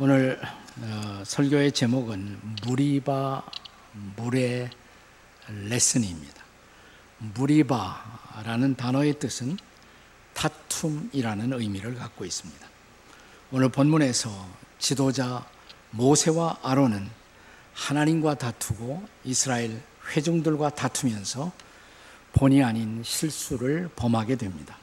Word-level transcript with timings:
오늘 0.00 0.40
어, 0.80 1.22
설교의 1.24 1.70
제목은 1.70 2.56
무리바 2.66 3.44
물의 4.16 4.68
레슨입니다. 5.68 6.42
무리바라는 7.18 8.74
단어의 8.74 9.20
뜻은 9.20 9.56
다툼이라는 10.32 11.52
의미를 11.52 11.94
갖고 11.94 12.24
있습니다. 12.24 12.66
오늘 13.52 13.68
본문에서 13.68 14.30
지도자 14.80 15.46
모세와 15.92 16.58
아론은 16.64 17.08
하나님과 17.74 18.34
다투고 18.34 19.00
이스라엘 19.22 19.80
회중들과 20.10 20.70
다투면서 20.70 21.52
본의 22.32 22.64
아닌 22.64 23.00
실수를 23.04 23.90
범하게 23.94 24.34
됩니다. 24.34 24.76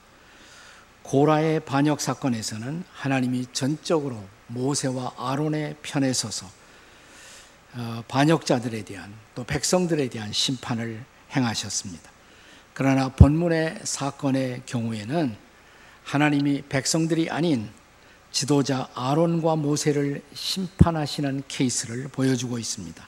고라의 1.04 1.60
반역 1.66 2.00
사건에서는 2.00 2.86
하나님이 2.94 3.48
전적으로 3.52 4.24
모세와 4.54 5.14
아론의 5.18 5.78
편에 5.82 6.14
서서 6.14 6.48
어, 7.74 8.04
반역자들에 8.08 8.84
대한 8.84 9.14
또 9.34 9.44
백성들에 9.44 10.10
대한 10.10 10.32
심판을 10.32 11.04
행하셨습니다. 11.36 12.12
그러나 12.74 13.10
본문의 13.10 13.80
사건의 13.84 14.64
경우에는 14.66 15.36
하나님이 16.04 16.64
백성들이 16.64 17.30
아닌 17.30 17.70
지도자 18.32 18.90
아론과 18.96 19.58
모세를 19.58 20.22
심판하시는 20.34 21.44
케이스를 21.48 22.08
보여주고 22.10 22.58
있습니다. 22.58 23.08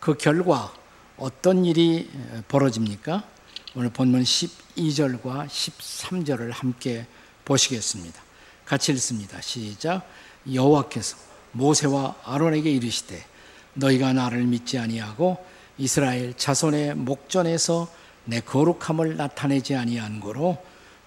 그 0.00 0.16
결과 0.16 0.72
어떤 1.16 1.64
일이 1.64 2.10
벌어집니까? 2.48 3.24
오늘 3.74 3.90
본문 3.90 4.22
12절과 4.22 5.46
13절을 5.46 6.50
함께 6.52 7.06
보시겠습니다. 7.44 8.20
같이 8.64 8.92
읽습니다. 8.92 9.40
시작. 9.40 10.06
여호와께서 10.50 11.16
모세와 11.52 12.16
아론에게 12.24 12.70
이르시되 12.70 13.24
너희가 13.74 14.12
나를 14.12 14.44
믿지 14.44 14.78
아니하고 14.78 15.44
이스라엘 15.78 16.34
자손의 16.36 16.94
목전에서 16.96 17.88
내 18.24 18.40
거룩함을 18.40 19.16
나타내지 19.16 19.74
아니한 19.74 20.20
고로 20.20 20.58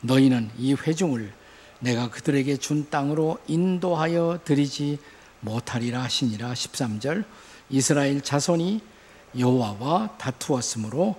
너희는 0.02 0.52
이 0.58 0.74
회중을 0.74 1.32
내가 1.80 2.10
그들에게 2.10 2.58
준 2.58 2.90
땅으로 2.90 3.38
인도하여 3.48 4.40
드리지 4.44 5.00
못하리라 5.42 6.04
하시니라. 6.04 6.54
13절 6.54 7.24
이스라엘 7.70 8.22
자손이 8.22 8.82
여호와와 9.38 10.18
다투었으므로 10.18 11.16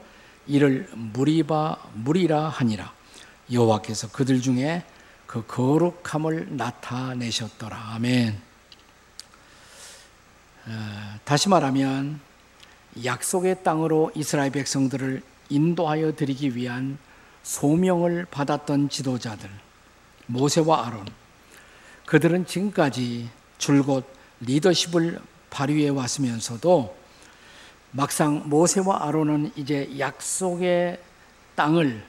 이를 0.47 0.89
무리바 0.95 1.79
무리라 1.95 2.49
하니라. 2.49 2.93
여호와께서 3.53 4.09
그들 4.11 4.41
중에 4.41 4.85
그 5.27 5.45
거룩함을 5.47 6.57
나타내셨더라. 6.57 7.77
아멘. 7.95 8.41
어, 10.69 11.19
다시 11.25 11.49
말하면 11.49 12.21
약속의 13.05 13.63
땅으로 13.63 14.11
이스라엘 14.15 14.51
백성들을 14.51 15.23
인도하여 15.49 16.15
드리기 16.15 16.57
위한 16.57 16.99
소명을 17.43 18.27
받았던 18.31 18.89
지도자들 18.89 19.49
모세와 20.27 20.87
아론 20.87 21.07
그들은 22.07 22.47
지금까지 22.47 23.29
줄곧 23.59 24.05
리더십을 24.41 25.21
발휘해 25.51 25.91
왔으면서도 25.91 26.97
막상 27.93 28.43
모세와 28.49 29.07
아론은 29.07 29.53
이제 29.57 29.89
약속의 29.99 31.01
땅을 31.55 32.05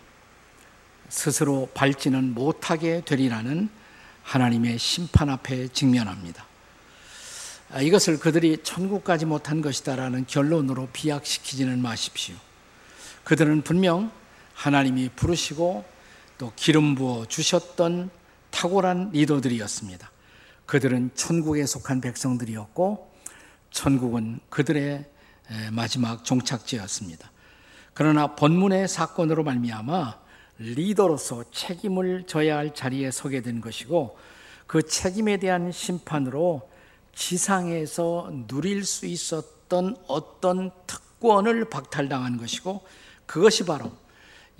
스스로 1.09 1.69
밟지는 1.73 2.33
못하게 2.33 3.01
되리라는 3.05 3.69
하나님의 4.23 4.77
심판 4.77 5.29
앞에 5.29 5.69
직면합니다. 5.69 6.45
아, 7.71 7.81
이것을 7.81 8.19
그들이 8.19 8.59
천국까지 8.63 9.25
못한 9.25 9.61
것이다라는 9.61 10.25
결론으로 10.27 10.89
비약시키지는 10.93 11.81
마십시오. 11.81 12.35
그들은 13.23 13.61
분명 13.61 14.11
하나님이 14.53 15.09
부르시고 15.15 15.85
또 16.37 16.51
기름 16.55 16.95
부어 16.95 17.25
주셨던 17.25 18.09
탁월한 18.51 19.11
리더들이었습니다. 19.13 20.11
그들은 20.65 21.11
천국에 21.15 21.65
속한 21.65 22.01
백성들이었고 22.01 23.11
천국은 23.71 24.39
그들의 24.49 25.05
마지막 25.71 26.23
종착지였습니다. 26.23 27.31
그러나 27.93 28.35
본문의 28.35 28.87
사건으로 28.87 29.43
말미암아 29.43 30.26
리더로서 30.59 31.43
책임을 31.51 32.25
져야 32.25 32.57
할 32.57 32.73
자리에 32.73 33.11
서게 33.11 33.41
된 33.41 33.61
것이고 33.61 34.17
그 34.65 34.83
책임에 34.83 35.37
대한 35.37 35.71
심판으로 35.71 36.69
지상에서 37.13 38.31
누릴 38.47 38.83
수 38.83 39.05
있었던 39.05 39.95
어떤 40.07 40.71
특권을 40.85 41.69
박탈당한 41.69 42.37
것이고 42.37 42.85
그것이 43.25 43.65
바로 43.65 43.91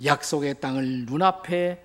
약속의 0.04 0.60
땅을 0.60 1.06
눈앞에 1.06 1.84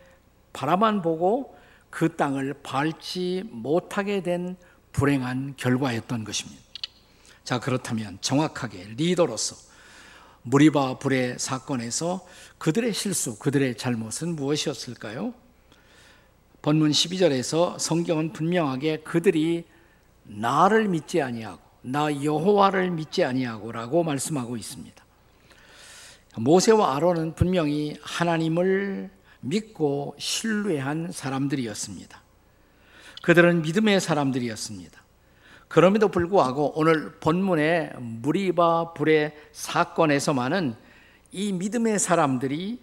바라만 0.51 1.01
보고 1.01 1.57
그 1.90 2.16
땅을 2.16 2.56
밟지 2.63 3.44
못하게 3.51 4.22
된 4.24 4.56
불행한 4.94 5.56
결과였던 5.57 6.24
것입니다. 6.24 6.62
자, 7.44 7.59
그렇다면 7.59 8.18
정확하게 8.22 8.94
리더로서 8.95 9.72
무리바 10.44 11.00
불의 11.00 11.40
사건에서 11.40 12.26
그들의 12.58 12.94
실수, 12.94 13.38
그들의 13.40 13.78
잘못은 13.78 14.36
무엇이었을까요? 14.36 15.34
본문 16.62 16.92
12절에서 16.92 17.78
성경은 17.80 18.31
분명하게 18.34 19.00
그들이 19.00 19.66
나를 20.24 20.88
믿지 20.88 21.22
아니하고 21.22 21.62
나 21.81 22.24
여호와를 22.24 22.92
믿지 22.92 23.24
아니하고라고 23.24 24.04
말씀하고 24.04 24.56
있습니다. 24.56 25.04
모세와 26.38 26.96
아론은 26.96 27.36
분명히 27.36 27.98
하나님을 28.02 29.10
믿고 29.42 30.16
신뢰한 30.18 31.12
사람들이었습니다. 31.12 32.22
그들은 33.22 33.62
믿음의 33.62 34.00
사람들이었습니다. 34.00 35.03
그럼에도 35.73 36.07
불구하고 36.07 36.73
오늘 36.75 37.13
본문의 37.13 37.94
무리바 37.97 38.94
불의 38.94 39.35
사건에서만은 39.53 40.75
이 41.31 41.51
믿음의 41.51 41.97
사람들이 41.97 42.79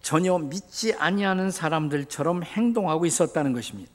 전혀 0.00 0.36
믿지 0.38 0.92
아니하는 0.92 1.52
사람들처럼 1.52 2.42
행동하고 2.42 3.06
있었다는 3.06 3.52
것입니다. 3.52 3.92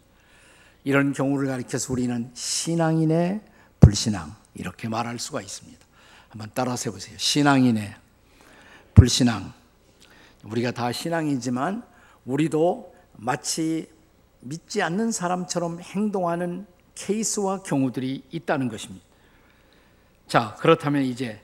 이런 0.86 1.12
경우를 1.12 1.50
가리켜서 1.50 1.92
우리는 1.92 2.32
신앙인의 2.34 3.42
불신앙 3.82 4.34
이렇게 4.56 4.88
말할 4.88 5.20
수가 5.20 5.42
있습니다. 5.42 5.86
한번 6.30 6.50
따라서 6.54 6.90
해보세요. 6.90 7.18
신앙인의 7.18 7.96
불신앙. 8.94 9.52
우리가 10.46 10.72
다 10.72 10.94
신앙이지만 10.94 11.84
우리도 12.24 12.96
마치 13.12 13.90
믿지 14.40 14.82
않는 14.82 15.12
사람처럼 15.12 15.82
행동하는 15.82 16.66
케이스와 16.98 17.62
경우들이 17.62 18.24
있다는 18.32 18.70
것입니다. 18.70 19.06
자, 20.28 20.56
그렇다면 20.60 21.04
이제 21.04 21.42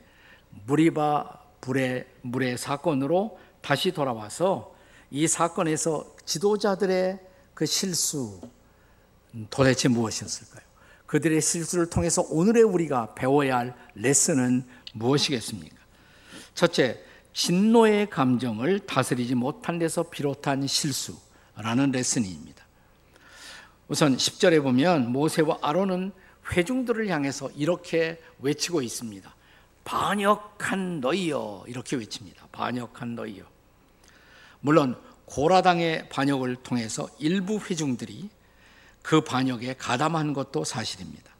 무리바 0.65 1.41
불의 1.61 2.05
물의 2.21 2.57
사건으로 2.57 3.39
다시 3.61 3.91
돌아와서 3.91 4.75
이 5.09 5.27
사건에서 5.27 6.05
지도자들의 6.25 7.19
그 7.53 7.65
실수 7.65 8.41
도대체 9.49 9.87
무엇이었을까요? 9.87 10.63
그들의 11.05 11.41
실수를 11.41 11.89
통해서 11.89 12.23
오늘의 12.29 12.63
우리가 12.63 13.13
배워야 13.13 13.57
할 13.59 13.75
레슨은 13.93 14.65
무엇이겠습니까? 14.93 15.77
첫째, 16.55 16.99
진노의 17.33 18.09
감정을 18.09 18.79
다스리지 18.81 19.35
못한 19.35 19.79
데서 19.79 20.03
비롯한 20.03 20.65
실수라는 20.65 21.91
레슨입니다. 21.91 22.62
우선 23.93 24.17
10절에 24.17 24.63
보면 24.63 25.11
모세와 25.11 25.59
아론은 25.61 26.13
회중들을 26.51 27.09
향해서 27.09 27.51
이렇게 27.51 28.19
외치고 28.39 28.81
있습니다. 28.81 29.35
반역한 29.83 30.99
너희여 30.99 31.65
이렇게 31.67 31.97
외칩니다. 31.97 32.47
반역한 32.51 33.13
너희여. 33.13 33.43
물론 34.61 34.99
고라당의 35.25 36.09
반역을 36.09 36.55
통해서 36.63 37.07
일부 37.19 37.59
회중들이 37.59 38.31
그 39.03 39.21
반역에 39.21 39.75
가담한 39.75 40.33
것도 40.33 40.63
사실입니다. 40.63 41.31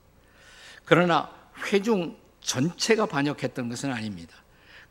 그러나 0.85 1.31
회중 1.71 2.15
전체가 2.41 3.07
반역했던 3.07 3.67
것은 3.67 3.91
아닙니다. 3.91 4.35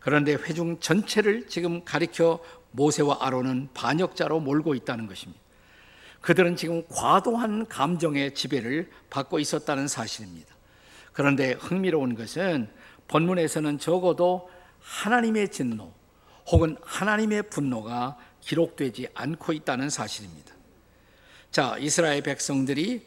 그런데 0.00 0.34
회중 0.34 0.80
전체를 0.80 1.46
지금 1.46 1.84
가리켜 1.84 2.42
모세와 2.72 3.18
아론은 3.20 3.68
반역자로 3.72 4.40
몰고 4.40 4.74
있다는 4.74 5.06
것입니다. 5.06 5.41
그들은 6.22 6.56
지금 6.56 6.86
과도한 6.88 7.66
감정의 7.66 8.34
지배를 8.34 8.90
받고 9.10 9.38
있었다는 9.38 9.88
사실입니다. 9.88 10.54
그런데 11.12 11.52
흥미로운 11.52 12.14
것은 12.14 12.70
본문에서는 13.08 13.78
적어도 13.78 14.48
하나님의 14.80 15.50
진노 15.50 15.92
혹은 16.46 16.76
하나님의 16.82 17.50
분노가 17.50 18.16
기록되지 18.40 19.08
않고 19.14 19.52
있다는 19.52 19.90
사실입니다. 19.90 20.54
자, 21.50 21.76
이스라엘 21.78 22.22
백성들이 22.22 23.06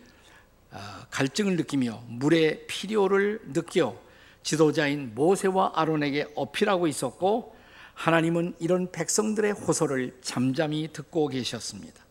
어, 0.72 0.78
갈증을 1.10 1.56
느끼며 1.56 2.04
물의 2.08 2.68
필요를 2.68 3.54
느껴 3.54 3.98
지도자인 4.44 5.16
모세와 5.16 5.72
아론에게 5.76 6.34
어필하고 6.36 6.88
있었고 6.88 7.56
하나님은 7.94 8.56
이런 8.60 8.92
백성들의 8.92 9.54
호소를 9.54 10.20
잠잠히 10.22 10.90
듣고 10.92 11.30
계셨습니다. 11.30 12.05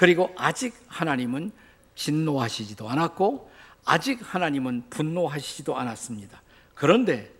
그리고 0.00 0.32
아직 0.34 0.72
하나님은 0.86 1.52
진노하시지도 1.94 2.88
않았고 2.88 3.50
아직 3.84 4.18
하나님은 4.22 4.84
분노하시지도 4.88 5.76
않았습니다. 5.76 6.40
그런데 6.72 7.30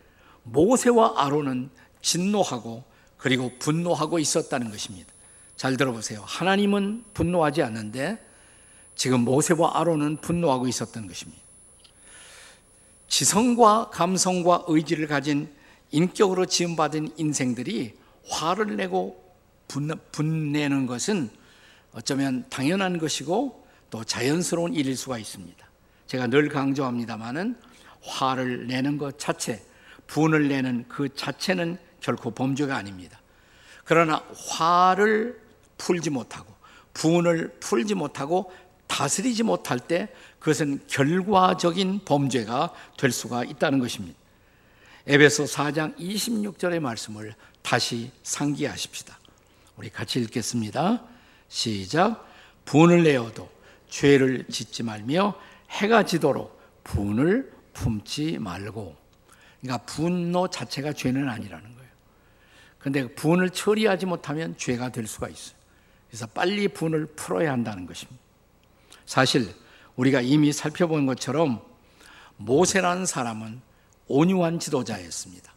모세와 0.42 1.24
아론은 1.24 1.70
진노하고 2.02 2.84
그리고 3.16 3.50
분노하고 3.58 4.18
있었다는 4.18 4.70
것입니다. 4.70 5.10
잘 5.56 5.78
들어보세요. 5.78 6.22
하나님은 6.26 7.04
분노하지 7.14 7.62
않는데 7.62 8.22
지금 8.94 9.20
모세와 9.20 9.80
아론은 9.80 10.18
분노하고 10.18 10.68
있었던 10.68 11.06
것입니다. 11.06 11.40
지성과 13.08 13.88
감성과 13.88 14.64
의지를 14.68 15.06
가진 15.06 15.50
인격으로 15.92 16.44
지음받은 16.44 17.14
인생들이 17.16 17.96
화를 18.28 18.76
내고 18.76 19.34
분내는 20.12 20.84
것은 20.84 21.39
어쩌면 21.92 22.44
당연한 22.48 22.98
것이고 22.98 23.66
또 23.90 24.04
자연스러운 24.04 24.74
일일 24.74 24.96
수가 24.96 25.18
있습니다. 25.18 25.66
제가 26.06 26.26
늘 26.28 26.48
강조합니다만은 26.48 27.56
화를 28.02 28.66
내는 28.66 28.98
것 28.98 29.18
자체, 29.18 29.64
분을 30.06 30.48
내는 30.48 30.86
그 30.88 31.14
자체는 31.14 31.78
결코 32.00 32.30
범죄가 32.30 32.76
아닙니다. 32.76 33.20
그러나 33.84 34.24
화를 34.48 35.40
풀지 35.78 36.10
못하고 36.10 36.52
분을 36.94 37.56
풀지 37.60 37.94
못하고 37.94 38.52
다스리지 38.86 39.44
못할 39.44 39.78
때 39.78 40.08
그것은 40.38 40.80
결과적인 40.88 42.00
범죄가 42.04 42.72
될 42.98 43.12
수가 43.12 43.44
있다는 43.44 43.78
것입니다. 43.78 44.18
에베소 45.06 45.44
4장 45.44 45.96
26절의 45.96 46.80
말씀을 46.80 47.34
다시 47.62 48.10
상기하십시다. 48.22 49.18
우리 49.76 49.90
같이 49.90 50.20
읽겠습니다. 50.20 51.04
시작. 51.50 52.26
분을 52.64 53.02
내어도 53.02 53.50
죄를 53.88 54.46
짓지 54.48 54.84
말며 54.84 55.34
해가 55.68 56.04
지도록 56.04 56.58
분을 56.84 57.52
품지 57.74 58.38
말고. 58.38 58.96
그러니까 59.60 59.84
분노 59.84 60.48
자체가 60.48 60.92
죄는 60.94 61.28
아니라는 61.28 61.74
거예요. 61.74 61.90
근데 62.78 63.14
분을 63.14 63.50
처리하지 63.50 64.06
못하면 64.06 64.56
죄가 64.56 64.90
될 64.90 65.06
수가 65.06 65.28
있어요. 65.28 65.56
그래서 66.08 66.26
빨리 66.28 66.68
분을 66.68 67.06
풀어야 67.06 67.52
한다는 67.52 67.84
것입니다. 67.84 68.20
사실 69.04 69.52
우리가 69.96 70.20
이미 70.20 70.52
살펴본 70.52 71.04
것처럼 71.04 71.60
모세라는 72.36 73.06
사람은 73.06 73.60
온유한 74.06 74.60
지도자였습니다. 74.60 75.52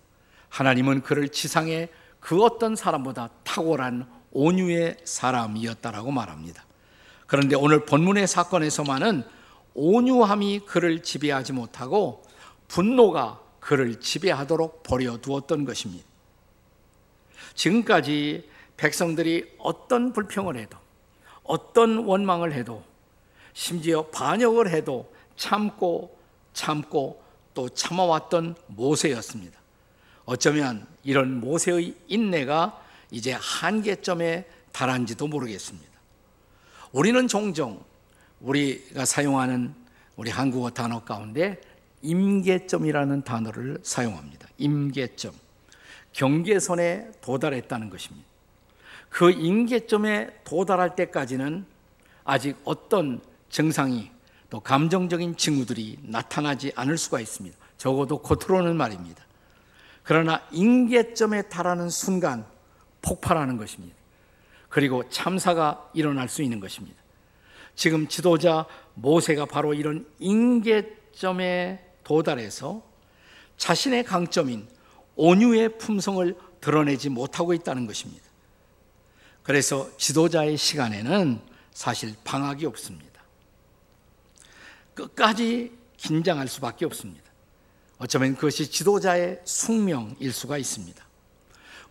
하나님은 0.50 1.02
그를 1.02 1.30
지상의 1.30 1.90
그 2.20 2.44
어떤 2.44 2.76
사람보다 2.76 3.30
탁월한 3.44 4.08
온유의 4.34 4.98
사람이었다라고 5.04 6.12
말합니다. 6.12 6.66
그런데 7.28 7.56
오늘 7.56 7.86
본문의 7.86 8.28
사건에서만은 8.28 9.24
온유함이 9.74 10.62
그를 10.66 11.02
지배하지 11.02 11.54
못하고 11.54 12.24
분노가 12.68 13.40
그를 13.60 14.00
지배하도록 14.00 14.84
버려두었던 14.84 15.66
것입니다. 15.66 16.06
지금까지 17.56 18.50
백성들이 18.78 19.56
어떤 19.60 20.12
불평을 20.12 20.58
해도 20.58 20.78
어떤 21.44 22.00
원망을 22.00 22.54
해도 22.54 22.84
심지어 23.54 24.04
반역을 24.08 24.70
해도 24.70 25.12
참고 25.36 26.18
참고 26.54 27.24
또 27.54 27.70
참아왔던 27.70 28.56
모세였습니다. 28.68 29.60
어쩌면 30.26 30.88
이런 31.04 31.40
모세의 31.40 31.96
인내가 32.08 32.83
이제 33.14 33.38
한계점에 33.40 34.44
달한지도 34.72 35.28
모르겠습니다. 35.28 35.88
우리는 36.92 37.28
종종 37.28 37.84
우리가 38.42 39.06
사용하는 39.06 39.76
우리 40.16 40.32
한국어 40.32 40.72
단어 40.72 41.04
가운데 41.04 41.62
임계점이라는 42.02 43.22
단어를 43.22 43.78
사용합니다. 43.84 44.48
임계점. 44.58 45.32
경계선에 46.12 47.12
도달했다는 47.22 47.92
것입니다. 47.92 48.28
그 49.10 49.30
임계점에 49.30 50.42
도달할 50.44 50.96
때까지는 50.96 51.66
아직 52.24 52.58
어떤 52.64 53.22
증상이 53.50 54.10
또 54.50 54.60
감정적인 54.60 55.38
징후들이 55.38 56.00
나타나지 56.02 56.72
않을 56.76 56.98
수가 56.98 57.20
있습니다. 57.20 57.56
적어도 57.78 58.24
겉으로는 58.24 58.76
말입니다. 58.76 59.24
그러나 60.02 60.42
임계점에 60.52 61.44
달하는 61.44 61.90
순간 61.90 62.46
폭발하는 63.04 63.58
것입니다. 63.58 63.96
그리고 64.70 65.08
참사가 65.10 65.88
일어날 65.94 66.28
수 66.28 66.42
있는 66.42 66.60
것입니다. 66.60 66.98
지금 67.76 68.08
지도자 68.08 68.66
모세가 68.96 69.46
바로 69.46 69.76
이런 69.76 70.08
임계점에 70.18 71.94
도달해서 72.04 72.82
자신의 73.58 74.04
강점인 74.04 74.68
온유의 75.16 75.78
품성을 75.78 76.36
드러내지 76.60 77.10
못하고 77.10 77.54
있다는 77.54 77.86
것입니다. 77.86 78.24
그래서 79.44 79.90
지도자의 79.98 80.58
시간에는 80.58 81.40
사실 81.72 82.16
방학이 82.24 82.66
없습니다. 82.66 83.22
끝까지 84.94 85.72
긴장할 85.98 86.48
수밖에 86.48 86.86
없습니다. 86.86 87.24
어쩌면 87.98 88.36
그것이 88.36 88.70
지도자의 88.70 89.42
숙명일 89.44 90.32
수가 90.32 90.58
있습니다. 90.58 91.06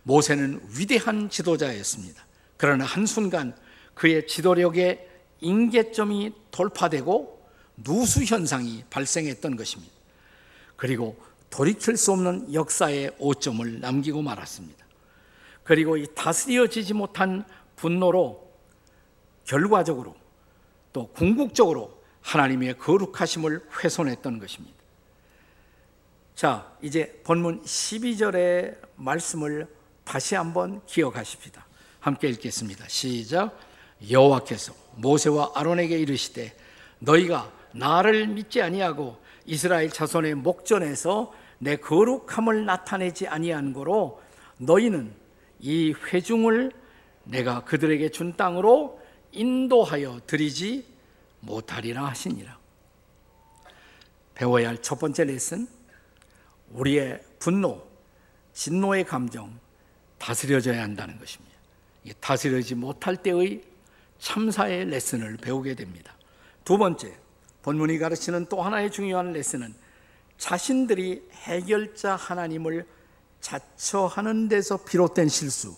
모세는 0.03 0.61
위대한 0.77 1.29
지도자였습니다. 1.29 2.25
그러나 2.57 2.85
한순간 2.85 3.55
그의 3.93 4.27
지도력의 4.27 5.09
인계점이 5.41 6.33
돌파되고 6.51 7.43
누수 7.83 8.23
현상이 8.23 8.83
발생했던 8.89 9.55
것입니다. 9.55 9.93
그리고 10.75 11.17
돌이킬 11.49 11.97
수 11.97 12.11
없는 12.11 12.53
역사의 12.53 13.15
오점을 13.19 13.79
남기고 13.79 14.21
말았습니다. 14.21 14.85
그리고 15.63 15.97
이 15.97 16.07
다스려지지 16.13 16.93
못한 16.93 17.45
분노로 17.75 18.51
결과적으로 19.45 20.15
또 20.91 21.07
궁극적으로 21.07 22.01
하나님의 22.21 22.77
거룩하심을 22.77 23.65
훼손했던 23.83 24.39
것입니다. 24.39 24.77
자, 26.35 26.71
이제 26.81 27.21
본문 27.23 27.61
12절의 27.63 28.77
말씀을 28.95 29.67
다시 30.03 30.35
한번 30.35 30.81
기억하십시다. 30.85 31.65
함께 31.99 32.27
읽겠습니다. 32.29 32.85
시작. 32.87 33.57
여호와께서 34.09 34.73
모세와 34.95 35.51
아론에게 35.55 35.97
이르시되 35.97 36.55
너희가 36.99 37.51
나를 37.73 38.27
믿지 38.27 38.61
아니하고 38.61 39.17
이스라엘 39.45 39.89
자손의 39.89 40.35
목전에서 40.35 41.33
내 41.59 41.77
거룩함을 41.77 42.65
나타내지 42.65 43.27
아니한 43.27 43.73
거로 43.73 44.21
너희는 44.57 45.13
이 45.59 45.93
회중을 45.93 46.71
내가 47.23 47.63
그들에게 47.63 48.09
준 48.09 48.35
땅으로 48.35 49.01
인도하여 49.31 50.21
드리지 50.27 50.85
못하리라 51.39 52.05
하시니라. 52.05 52.57
배워야 54.35 54.69
할 54.69 54.77
첫 54.81 54.99
번째 54.99 55.25
레슨, 55.25 55.67
우리의 56.71 57.21
분노, 57.39 57.85
진노의 58.53 59.05
감정 59.05 59.57
다스려져야 60.23 60.81
한다는 60.81 61.19
것입니다. 61.19 61.53
다스려지 62.21 62.75
못할 62.75 63.17
때의 63.17 63.61
참사의 64.19 64.85
레슨을 64.85 65.35
배우게 65.35 65.75
됩니다. 65.75 66.13
두 66.63 66.77
번째, 66.77 67.13
본문이 67.61 67.97
가르치는 67.97 68.45
또 68.45 68.61
하나의 68.61 68.89
중요한 68.89 69.33
레슨은 69.33 69.73
자신들이 70.37 71.27
해결자 71.31 72.15
하나님을 72.15 72.85
자처하는 73.41 74.47
데서 74.47 74.85
비롯된 74.85 75.27
실수, 75.27 75.75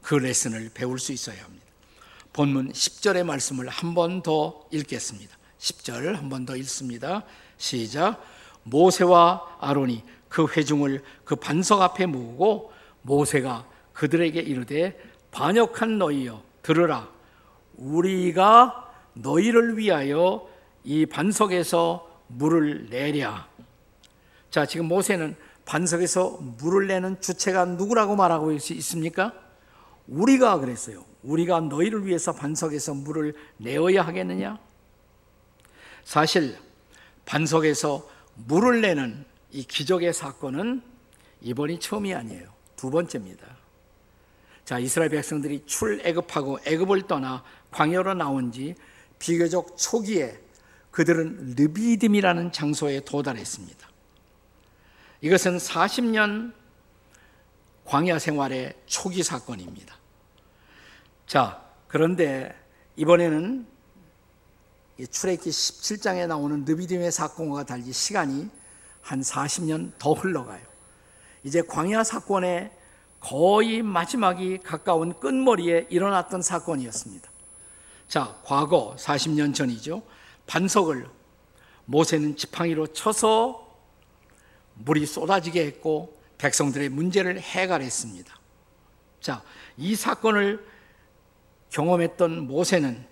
그 0.00 0.14
레슨을 0.14 0.70
배울 0.72 0.98
수 0.98 1.12
있어야 1.12 1.44
합니다. 1.44 1.66
본문 2.32 2.72
10절의 2.72 3.24
말씀을 3.24 3.68
한 3.68 3.94
번 3.94 4.22
더 4.22 4.66
읽겠습니다. 4.70 5.36
10절 5.58 6.14
한 6.14 6.30
번 6.30 6.46
더 6.46 6.56
읽습니다. 6.56 7.22
시작. 7.58 8.24
모세와 8.62 9.58
아론이 9.60 10.02
그 10.30 10.46
회중을 10.46 11.02
그 11.24 11.36
반석 11.36 11.82
앞에 11.82 12.06
모으고 12.06 12.72
모세가 13.02 13.66
그들에게 13.92 14.40
이르되 14.40 14.98
반역한 15.30 15.98
너희여 15.98 16.42
들으라 16.62 17.08
우리가 17.76 18.92
너희를 19.14 19.76
위하여 19.78 20.48
이 20.84 21.06
반석에서 21.06 22.08
물을 22.28 22.88
내랴. 22.88 23.48
자, 24.50 24.66
지금 24.66 24.86
모세는 24.86 25.36
반석에서 25.64 26.38
물을 26.58 26.86
내는 26.86 27.20
주체가 27.20 27.64
누구라고 27.64 28.16
말하고 28.16 28.52
있습니까? 28.52 29.32
우리가 30.08 30.58
그랬어요. 30.58 31.04
우리가 31.22 31.60
너희를 31.60 32.06
위해서 32.06 32.32
반석에서 32.32 32.94
물을 32.94 33.34
내어야 33.58 34.02
하겠느냐? 34.02 34.58
사실 36.04 36.58
반석에서 37.24 38.08
물을 38.34 38.80
내는 38.80 39.24
이 39.52 39.62
기적의 39.62 40.12
사건은 40.12 40.82
이번이 41.40 41.78
처음이 41.78 42.14
아니에요. 42.14 42.48
두 42.82 42.90
번째입니다. 42.90 43.46
자, 44.64 44.80
이스라엘 44.80 45.08
백성들이 45.10 45.66
출애굽하고 45.66 46.58
애굽을 46.64 47.06
떠나 47.06 47.44
광야로 47.70 48.14
나온 48.14 48.50
지 48.50 48.74
비교적 49.20 49.76
초기에 49.78 50.40
그들은 50.90 51.54
르비딤이라는 51.56 52.50
장소에 52.50 52.98
도달했습니다. 53.04 53.88
이것은 55.20 55.58
40년 55.58 56.52
광야 57.84 58.18
생활의 58.18 58.74
초기 58.86 59.22
사건입니다. 59.22 59.96
자, 61.28 61.64
그런데 61.86 62.52
이번에는 62.96 63.64
출애기 65.08 65.50
17장에 65.50 66.26
나오는 66.26 66.64
느비딤의 66.64 67.12
사건과 67.12 67.62
달리 67.62 67.92
시간이 67.92 68.50
한 69.02 69.20
40년 69.20 69.92
더 70.00 70.14
흘러가요. 70.14 70.71
이제 71.44 71.62
광야 71.62 72.04
사건의 72.04 72.70
거의 73.20 73.82
마지막이 73.82 74.58
가까운 74.58 75.18
끝머리에 75.18 75.86
일어났던 75.90 76.42
사건이었습니다. 76.42 77.30
자, 78.08 78.36
과거 78.44 78.96
40년 78.98 79.54
전이죠. 79.54 80.02
반석을 80.46 81.08
모세는 81.84 82.36
지팡이로 82.36 82.88
쳐서 82.88 83.68
물이 84.74 85.06
쏟아지게 85.06 85.64
했고 85.66 86.20
백성들의 86.38 86.88
문제를 86.88 87.40
해결했습니다. 87.40 88.34
자, 89.20 89.42
이 89.76 89.94
사건을 89.94 90.66
경험했던 91.70 92.46
모세는 92.46 93.06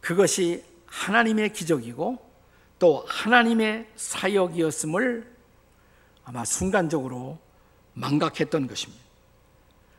그것이 0.00 0.64
하나님의 0.86 1.52
기적이고 1.52 2.18
또 2.78 3.04
하나님의 3.06 3.86
사역이었음을 3.94 5.39
아마 6.24 6.44
순간적으로 6.44 7.38
망각했던 7.94 8.66
것입니다. 8.66 9.02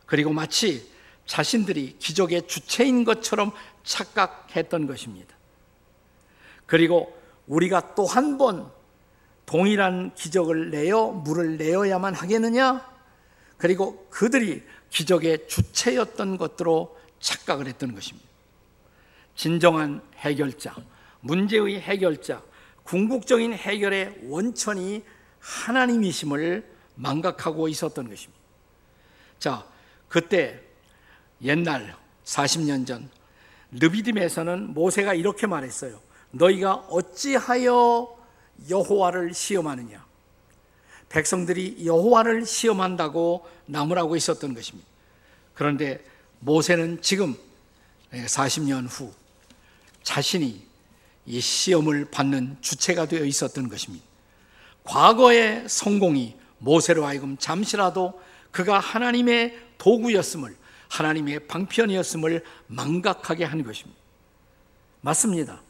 그리고 0.06 0.32
마치 0.32 0.90
자신들이 1.26 1.96
기적의 1.98 2.46
주체인 2.46 3.04
것처럼 3.04 3.52
착각했던 3.84 4.86
것입니다. 4.86 5.34
그리고 6.66 7.16
우리가 7.46 7.94
또 7.94 8.06
한 8.06 8.38
번 8.38 8.70
동일한 9.46 10.14
기적을 10.14 10.70
내어 10.70 11.08
물을 11.08 11.58
내어야만 11.58 12.14
하겠느냐? 12.14 12.90
그리고 13.58 14.06
그들이 14.08 14.62
기적의 14.90 15.48
주체였던 15.48 16.38
것으로 16.38 16.96
착각을 17.20 17.66
했던 17.66 17.94
것입니다. 17.94 18.28
진정한 19.34 20.02
해결자, 20.16 20.74
문제의 21.20 21.80
해결자, 21.80 22.42
궁극적인 22.84 23.52
해결의 23.54 24.20
원천이 24.24 25.02
하나님이심을 25.42 26.64
망각하고 26.94 27.68
있었던 27.68 28.08
것입니다. 28.08 28.40
자, 29.38 29.66
그때 30.08 30.60
옛날 31.42 31.96
40년 32.24 32.86
전 32.86 33.10
르비딤에서는 33.72 34.72
모세가 34.72 35.14
이렇게 35.14 35.46
말했어요. 35.46 36.00
너희가 36.30 36.74
어찌하여 36.74 38.16
여호와를 38.70 39.34
시험하느냐? 39.34 40.04
백성들이 41.08 41.84
여호와를 41.84 42.46
시험한다고 42.46 43.46
나무라고 43.66 44.16
있었던 44.16 44.54
것입니다. 44.54 44.88
그런데 45.54 46.02
모세는 46.40 47.02
지금 47.02 47.36
40년 48.12 48.86
후 48.88 49.12
자신이 50.02 50.66
이 51.26 51.40
시험을 51.40 52.10
받는 52.10 52.58
주체가 52.60 53.06
되어 53.06 53.24
있었던 53.24 53.68
것입니다. 53.68 54.11
과거의 54.84 55.64
성공이 55.68 56.36
모세로 56.58 57.06
하여금 57.06 57.36
잠시라도 57.38 58.20
그가 58.50 58.78
하나님의 58.78 59.58
도구였음을 59.78 60.56
하나님의 60.88 61.46
방편이었음을 61.46 62.44
망각하게 62.66 63.44
한 63.44 63.64
것입니다. 63.64 63.98
맞습니다. 65.00 65.62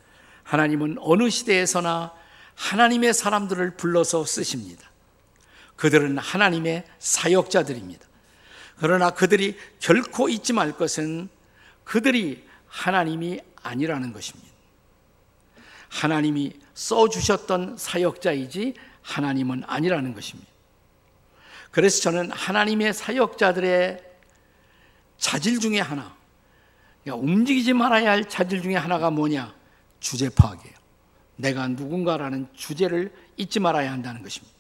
하나님은 0.43 0.97
어느 1.01 1.31
시대에서나 1.31 2.13
하나님의 2.55 3.15
사람들을 3.15 3.77
불러서 3.77 4.25
쓰십니다. 4.25 4.91
그들은 5.77 6.19
하나님의 6.19 6.85
사역자들입니다. 6.99 8.07
그러나 8.79 9.11
그들이 9.11 9.57
결코 9.79 10.29
잊지 10.29 10.53
말 10.53 10.73
것은 10.73 11.29
그들이 11.85 12.45
하나님이 12.67 13.41
아니라는 13.63 14.13
것입니다. 14.13 14.52
하나님이 15.93 16.55
써주셨던 16.73 17.77
사역자이지 17.77 18.75
하나님은 19.03 19.65
아니라는 19.67 20.15
것입니다. 20.15 20.51
그래서 21.71 22.01
저는 22.01 22.31
하나님의 22.31 22.95
사역자들의 22.95 24.03
자질 25.19 25.61
중에 25.61 25.81
하나, 25.81 26.17
그러니까 27.05 27.25
움직이지 27.25 27.75
말아야 27.75 28.11
할 28.11 28.25
자질 28.29 28.63
중에 28.63 28.75
하나가 28.75 29.11
뭐냐? 29.11 29.55
주제 30.01 30.31
파악이에요. 30.31 30.75
내가 31.37 31.69
누군가라는 31.69 32.49
주제를 32.55 33.13
잊지 33.37 33.61
말아야 33.61 33.93
한다는 33.93 34.23
것입니다. 34.23 34.53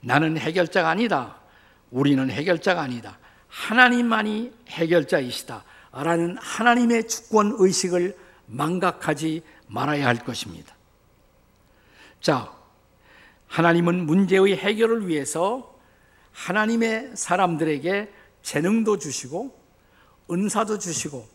나는 0.00 0.36
해결자가 0.36 0.90
아니다. 0.90 1.36
우리는 1.90 2.30
해결자가 2.30 2.82
아니다. 2.82 3.18
하나님만이 3.48 4.52
해결자이시다. 4.68 5.64
라는 5.92 6.36
하나님의 6.38 7.08
주권 7.08 7.54
의식을 7.58 8.16
망각하지 8.46 9.42
말아야 9.68 10.06
할 10.06 10.16
것입니다. 10.24 10.74
자, 12.20 12.52
하나님은 13.46 14.06
문제의 14.06 14.56
해결을 14.56 15.08
위해서 15.08 15.78
하나님의 16.32 17.12
사람들에게 17.14 18.12
재능도 18.42 18.98
주시고 18.98 19.58
은사도 20.30 20.78
주시고 20.78 21.26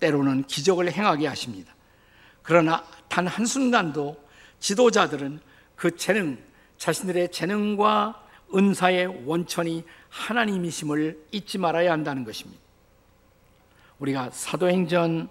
때로는 0.00 0.44
기적을 0.44 0.92
행하게 0.92 1.26
하십니다. 1.26 1.74
그러나 2.42 2.84
단 3.08 3.26
한순간도 3.26 4.22
지도자들은 4.60 5.40
그 5.76 5.96
재능, 5.96 6.38
자신들의 6.78 7.30
재능과 7.32 8.22
은사의 8.54 9.26
원천이 9.26 9.84
하나님이심을 10.10 11.26
잊지 11.32 11.58
말아야 11.58 11.90
한다는 11.92 12.24
것입니다. 12.24 12.62
우리가 13.98 14.30
사도행전 14.30 15.28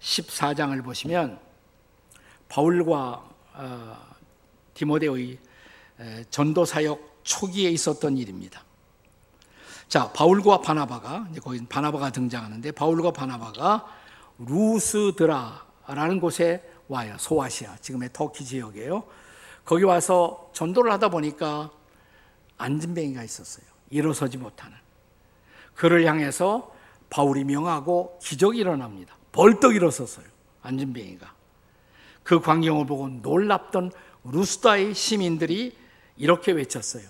14장을 0.00 0.82
보시면 0.82 1.38
바울과 2.48 3.24
어, 3.54 3.96
디모데의 4.74 5.38
전도 6.30 6.64
사역 6.64 7.20
초기에 7.22 7.70
있었던 7.70 8.16
일입니다. 8.16 8.62
자, 9.88 10.10
바울과 10.12 10.60
바나바가 10.60 11.28
이제 11.30 11.40
거기 11.40 11.64
바나바가 11.66 12.10
등장하는데 12.10 12.72
바울과 12.72 13.12
바나바가 13.12 13.86
루스드라라는 14.38 16.20
곳에 16.20 16.68
와요. 16.88 17.14
소아시아, 17.18 17.76
지금의 17.76 18.10
터키 18.12 18.44
지역이에요. 18.44 19.04
거기 19.64 19.84
와서 19.84 20.50
전도를 20.52 20.92
하다 20.92 21.08
보니까 21.08 21.70
안진뱅이가 22.58 23.22
있었어요. 23.22 23.64
일어서지 23.90 24.36
못하는. 24.36 24.76
그를 25.74 26.06
향해서 26.06 26.72
바울이 27.10 27.44
명하고 27.44 28.18
기적이 28.22 28.58
일어납니다. 28.58 29.16
벌떡 29.32 29.74
일어섰어요. 29.74 30.26
안진뱅이가. 30.62 31.33
그 32.24 32.40
광경을 32.40 32.86
보고 32.86 33.08
놀랍던 33.08 33.92
루스다의 34.24 34.94
시민들이 34.94 35.76
이렇게 36.16 36.52
외쳤어요. 36.52 37.08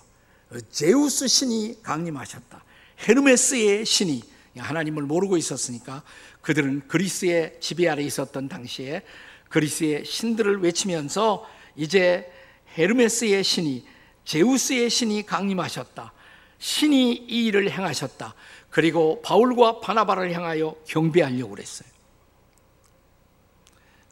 제우스 0.71 1.27
신이 1.27 1.83
강림하셨다. 1.83 2.63
헤르메스의 3.09 3.87
신이 3.87 4.23
하나님을 4.57 5.05
모르고 5.05 5.37
있었으니까 5.37 6.03
그들은 6.43 6.87
그리스의 6.89 7.57
지배 7.61 7.89
아래 7.89 8.03
있었던 8.03 8.49
당시에 8.49 9.03
그리스의 9.49 10.05
신들을 10.05 10.61
외치면서 10.63 11.49
이제 11.77 12.31
헤르메스의 12.77 13.43
신이 13.43 13.87
제우스의 14.25 14.91
신이 14.91 15.27
강림하셨다. 15.27 16.13
신이 16.59 17.13
이 17.29 17.47
일을 17.47 17.71
행하셨다. 17.71 18.35
그리고 18.71 19.23
바울과 19.23 19.81
바나바를 19.81 20.33
향하여 20.33 20.75
경배하려고 20.87 21.51
그랬어요. 21.51 21.89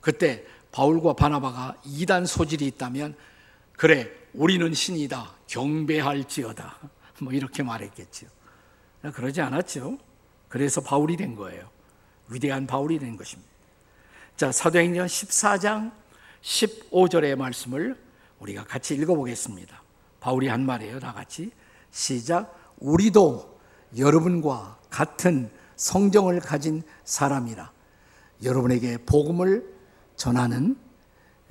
그때 0.01 0.45
바울과 0.73 1.13
바나바가 1.13 1.77
이단 1.85 2.27
소질이 2.27 2.67
있다면 2.67 3.15
그래 3.77 4.11
우리는 4.35 4.73
신이다 4.73 5.37
경배할지어다 5.47 6.79
뭐 7.21 7.33
이렇게 7.33 7.63
말했겠죠. 7.63 8.27
그러지 9.15 9.41
않았죠. 9.41 9.99
그래서 10.49 10.81
바울이 10.81 11.17
된 11.17 11.35
거예요. 11.37 11.69
위대한 12.29 12.67
바울이 12.67 12.99
된 12.99 13.17
것입니다. 13.17 13.51
자 14.37 14.51
사도행전 14.51 15.07
14장 15.07 15.93
15절의 16.43 17.37
말씀을 17.37 17.99
우리가 18.41 18.65
같이 18.65 18.95
읽어보겠습니다. 18.95 19.83
바울이 20.21 20.49
한 20.49 20.65
말이에요. 20.65 21.01
다 21.01 21.13
같이 21.13 21.51
시작. 21.91 22.59
우리도 22.79 23.61
여러분과 23.97 24.79
같은 24.89 25.51
성정을 25.77 26.41
가진 26.41 26.83
사람이라 27.05 27.71
여러분에게 28.43 28.99
복음을 29.05 29.73
전하는 30.17 30.77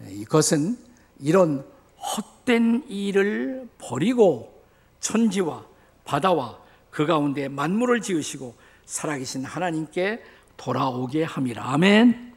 이것은 0.08 0.78
이런 1.20 1.66
헛된 1.98 2.86
일을 2.88 3.70
버리고 3.78 4.64
천지와 5.00 5.66
바다와 6.06 6.60
그 6.90 7.06
가운데 7.06 7.48
만물을 7.48 8.02
지으시고 8.02 8.56
살아계신 8.86 9.46
하나님께 9.46 10.22
돌아오게 10.58 11.24
함이라. 11.24 11.64
아멘. 11.74 12.34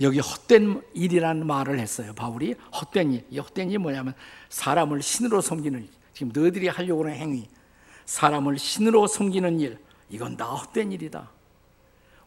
여기 0.00 0.18
헛된 0.18 0.82
일이라는 0.94 1.46
말을 1.46 1.78
했어요. 1.78 2.14
바울이 2.14 2.54
헛된 2.74 3.12
일. 3.12 3.26
이 3.30 3.38
헛된 3.38 3.68
일이 3.68 3.78
뭐냐면 3.78 4.14
사람을 4.48 5.02
신으로 5.02 5.40
섬기는 5.40 5.82
일. 5.82 5.90
지금 6.14 6.32
너희들이 6.34 6.68
하려고 6.68 7.04
하는 7.04 7.16
행위. 7.16 7.48
사람을 8.06 8.58
신으로 8.58 9.06
섬기는 9.06 9.60
일. 9.60 9.78
이건 10.08 10.36
다 10.36 10.46
헛된 10.46 10.92
일이다. 10.92 11.30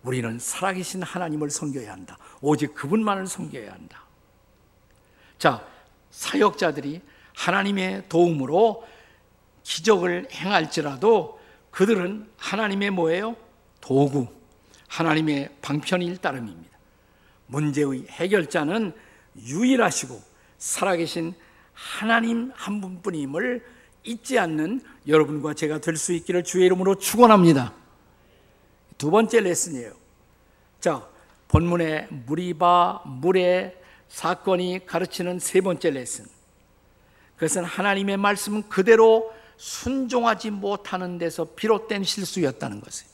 우리는 0.03 0.37
살아계신 0.37 1.01
하나님을 1.01 1.49
섬겨야 1.49 1.91
한다. 1.91 2.17
오직 2.41 2.73
그분만을 2.73 3.25
섬겨야 3.27 3.71
한다. 3.71 4.03
자, 5.37 5.65
사역자들이 6.11 7.01
하나님의 7.35 8.03
도움으로 8.09 8.85
기적을 9.63 10.27
행할지라도 10.31 11.39
그들은 11.71 12.29
하나님의 12.37 12.91
뭐예요? 12.91 13.35
도구, 13.81 14.27
하나님의 14.87 15.57
방편일 15.61 16.17
따름입니다. 16.17 16.77
문제의 17.47 18.05
해결자는 18.09 18.93
유일하시고 19.37 20.21
살아계신 20.57 21.33
하나님 21.73 22.51
한 22.55 22.81
분뿐임을 22.81 23.65
잊지 24.03 24.37
않는 24.37 24.81
여러분과 25.07 25.53
제가 25.53 25.79
될 25.79 25.95
수 25.97 26.13
있기를 26.13 26.43
주의 26.43 26.65
이름으로 26.65 26.95
축원합니다. 26.95 27.73
두 28.97 29.11
번째 29.11 29.41
레슨이에요. 29.41 29.93
자, 30.79 31.07
본문의 31.47 32.07
무리바 32.09 33.03
물의 33.05 33.77
사건이 34.09 34.85
가르치는 34.85 35.39
세 35.39 35.61
번째 35.61 35.91
레슨. 35.91 36.25
그것은 37.35 37.63
하나님의 37.63 38.17
말씀 38.17 38.63
그대로 38.69 39.33
순종하지 39.57 40.51
못하는 40.51 41.17
데서 41.17 41.45
비롯된 41.55 42.03
실수였다는 42.03 42.81
것이에요. 42.81 43.11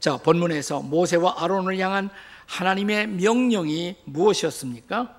자, 0.00 0.16
본문에서 0.16 0.80
모세와 0.80 1.42
아론을 1.42 1.78
향한 1.78 2.10
하나님의 2.46 3.08
명령이 3.08 3.96
무엇이었습니까? 4.04 5.16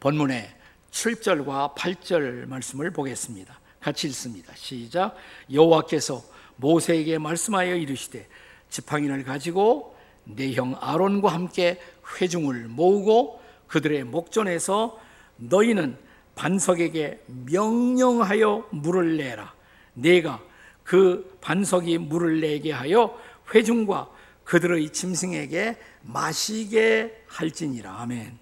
본문의 0.00 0.50
7절과 0.90 1.74
8절 1.74 2.46
말씀을 2.46 2.90
보겠습니다. 2.90 3.58
같이 3.80 4.08
읽습니다. 4.08 4.52
시작. 4.56 5.14
여호와께서 5.52 6.22
모세에게 6.60 7.18
말씀하여 7.18 7.74
이르시되 7.76 8.28
지팡이를 8.68 9.24
가지고 9.24 9.96
내 10.24 10.52
형 10.52 10.76
아론과 10.78 11.28
함께 11.32 11.80
회중을 12.20 12.68
모으고 12.68 13.40
그들의 13.66 14.04
목전에서 14.04 14.98
너희는 15.36 15.96
반석에게 16.34 17.22
명령하여 17.26 18.68
물을 18.70 19.16
내라. 19.16 19.54
내가 19.94 20.42
그 20.84 21.38
반석이 21.40 21.98
물을 21.98 22.40
내게 22.40 22.72
하여 22.72 23.18
회중과 23.54 24.10
그들의 24.44 24.90
짐승에게 24.90 25.76
마시게 26.02 27.24
할지니라. 27.28 28.00
아멘. 28.00 28.38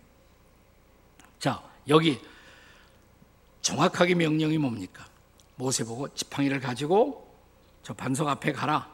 자, 1.39 1.63
여기 1.89 2.19
정확하게 3.61 4.15
명령이 4.15 4.59
뭡니까? 4.59 5.07
모세 5.57 5.85
보고 5.85 6.09
지팡이를 6.15 6.61
가지고 6.61 7.28
저 7.89 7.95
반석 7.95 8.29
앞에 8.29 8.53
가라. 8.53 8.87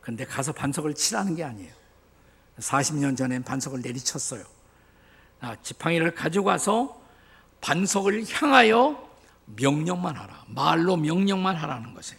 근데 0.00 0.24
가서 0.24 0.50
반석을 0.50 0.94
치라는 0.94 1.34
게 1.34 1.44
아니에요. 1.44 1.74
40년 2.58 3.14
전엔 3.18 3.42
반석을 3.42 3.82
내리쳤어요. 3.82 4.42
아, 5.40 5.56
지팡이를 5.62 6.14
가지고 6.14 6.46
가서 6.46 6.98
반석을 7.60 8.24
향하여 8.30 9.06
명령만 9.44 10.16
하라. 10.16 10.46
말로 10.48 10.96
명령만 10.96 11.54
하라는 11.54 11.92
것이에요. 11.92 12.18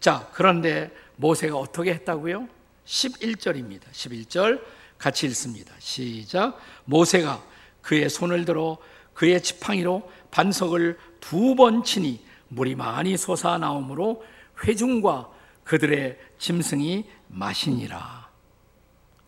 자, 0.00 0.28
그런데 0.32 0.92
모세가 1.14 1.56
어떻게 1.56 1.94
했다고요? 1.94 2.48
11절입니다. 2.86 3.88
11절 3.92 4.64
같이 4.98 5.26
읽습니다. 5.28 5.72
시작. 5.78 6.58
모세가 6.86 7.40
그의 7.82 8.10
손을 8.10 8.44
들어 8.44 8.78
그의 9.14 9.40
지팡이로 9.40 10.10
반석을 10.32 10.98
두 11.20 11.54
번 11.54 11.84
치니 11.84 12.26
물이 12.48 12.74
많이 12.74 13.16
솟아 13.16 13.58
나오므로 13.58 14.24
회중과 14.64 15.30
그들의 15.64 16.18
짐승이 16.38 17.04
마시니라. 17.28 18.28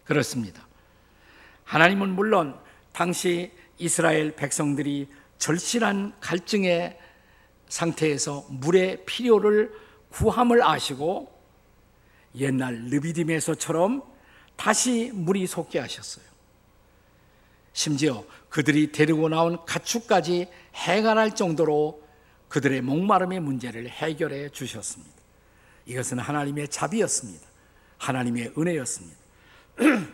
그렇습니다. 0.04 0.66
하나님은 1.64 2.10
물론 2.10 2.58
당시 2.92 3.52
이스라엘 3.78 4.34
백성들이 4.34 5.08
절실한 5.38 6.14
갈증의 6.20 6.98
상태에서 7.68 8.46
물의 8.50 9.04
필요를 9.06 9.72
구함을 10.10 10.62
아시고 10.62 11.32
옛날 12.36 12.74
르비딤에서처럼 12.90 14.02
다시 14.56 15.10
물이 15.14 15.46
솟게 15.46 15.78
하셨어요. 15.78 16.24
심지어 17.72 18.24
그들이 18.48 18.92
데리고 18.92 19.28
나온 19.28 19.64
가축까지 19.64 20.48
해갈할 20.74 21.34
정도로 21.34 22.02
그들의 22.50 22.82
목마름의 22.82 23.40
문제를 23.40 23.88
해결해 23.88 24.50
주셨습니다. 24.50 25.14
이것은 25.86 26.18
하나님의 26.18 26.68
자비였습니다. 26.68 27.46
하나님의 27.96 28.52
은혜였습니다. 28.58 29.16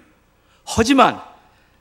하지만 0.64 1.20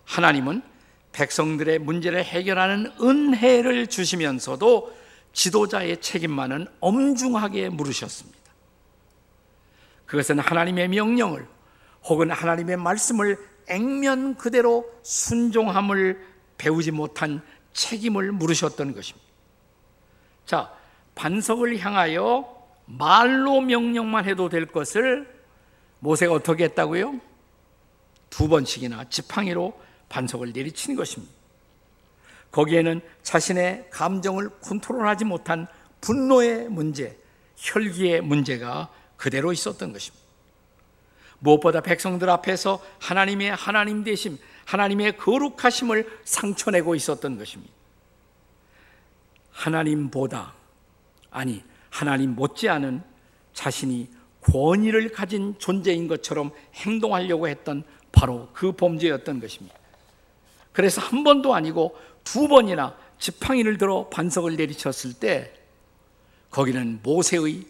하나님은 0.05 0.63
백성들의 1.11 1.79
문제를 1.79 2.23
해결하는 2.23 2.91
은혜를 2.99 3.87
주시면서도 3.87 4.95
지도자의 5.33 6.01
책임만은 6.01 6.67
엄중하게 6.79 7.69
물으셨습니다. 7.69 8.39
그것은 10.05 10.39
하나님의 10.39 10.87
명령을 10.87 11.47
혹은 12.05 12.31
하나님의 12.31 12.77
말씀을 12.77 13.37
액면 13.67 14.35
그대로 14.35 14.89
순종함을 15.03 16.25
배우지 16.57 16.91
못한 16.91 17.41
책임을 17.73 18.31
물으셨던 18.31 18.93
것입니다. 18.93 19.24
자, 20.45 20.71
반석을 21.15 21.79
향하여 21.79 22.53
말로 22.85 23.61
명령만 23.61 24.25
해도 24.25 24.49
될 24.49 24.65
것을 24.65 25.27
모세가 25.99 26.33
어떻게 26.33 26.65
했다고요? 26.65 27.19
두 28.29 28.47
번씩이나 28.47 29.05
지팡이로 29.09 29.79
반석을 30.09 30.51
내리치는 30.53 30.95
것입니다. 30.95 31.33
거기에는 32.51 33.01
자신의 33.23 33.87
감정을 33.89 34.49
컨트롤하지 34.61 35.25
못한 35.25 35.67
분노의 36.01 36.69
문제, 36.69 37.17
혈기의 37.57 38.21
문제가 38.21 38.89
그대로 39.17 39.51
있었던 39.51 39.91
것입니다. 39.91 40.25
무엇보다 41.39 41.81
백성들 41.81 42.29
앞에서 42.29 42.81
하나님의 42.99 43.55
하나님 43.55 44.03
되심, 44.03 44.37
하나님의 44.65 45.17
거룩하심을 45.17 46.21
상처내고 46.23 46.95
있었던 46.95 47.37
것입니다. 47.37 47.74
하나님보다 49.55 50.53
아니 51.31 51.63
하나님 51.89 52.35
못지않은 52.35 53.01
자신이 53.53 54.09
권위를 54.41 55.11
가진 55.11 55.55
존재인 55.57 56.07
것처럼 56.07 56.51
행동하려고 56.75 57.47
했던 57.47 57.83
바로 58.11 58.49
그 58.53 58.73
범죄였던 58.73 59.39
것입니다. 59.39 59.75
그래서 60.71 61.01
한 61.01 61.23
번도 61.23 61.55
아니고 61.55 61.97
두 62.23 62.47
번이나 62.47 62.95
지팡이를 63.17 63.77
들어 63.77 64.09
반석을 64.09 64.55
내리쳤을 64.57 65.13
때 65.13 65.53
거기는 66.51 66.99
모세의 67.01 67.65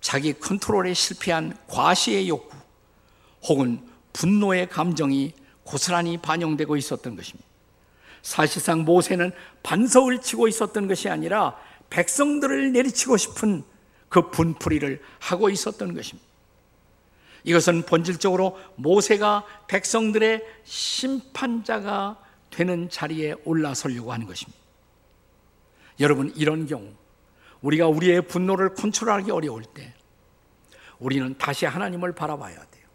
자기 0.00 0.34
컨트롤에 0.34 0.92
실패한 0.92 1.56
과시의 1.66 2.28
욕구 2.28 2.56
혹은 3.48 3.80
분노의 4.12 4.68
감정이 4.68 5.32
고스란히 5.64 6.18
반영되고 6.18 6.76
있었던 6.76 7.16
것입니다. 7.16 7.53
사실상 8.24 8.84
모세는 8.84 9.32
반석을 9.62 10.22
치고 10.22 10.48
있었던 10.48 10.88
것이 10.88 11.10
아니라 11.10 11.56
백성들을 11.90 12.72
내리치고 12.72 13.18
싶은 13.18 13.62
그 14.08 14.30
분풀이를 14.30 15.02
하고 15.20 15.50
있었던 15.50 15.94
것입니다. 15.94 16.26
이것은 17.44 17.82
본질적으로 17.82 18.58
모세가 18.76 19.44
백성들의 19.68 20.42
심판자가 20.64 22.18
되는 22.48 22.88
자리에 22.88 23.34
올라서려고 23.44 24.10
하는 24.10 24.26
것입니다. 24.26 24.58
여러분, 26.00 26.32
이런 26.34 26.66
경우 26.66 26.94
우리가 27.60 27.88
우리의 27.88 28.26
분노를 28.26 28.74
컨트롤하기 28.74 29.30
어려울 29.30 29.64
때 29.64 29.92
우리는 30.98 31.36
다시 31.36 31.66
하나님을 31.66 32.14
바라봐야 32.14 32.56
돼요. 32.56 32.86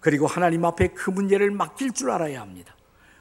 그리고 0.00 0.26
하나님 0.26 0.64
앞에 0.64 0.88
그 0.88 1.10
문제를 1.10 1.50
맡길 1.50 1.92
줄 1.92 2.10
알아야 2.10 2.40
합니다. 2.40 2.75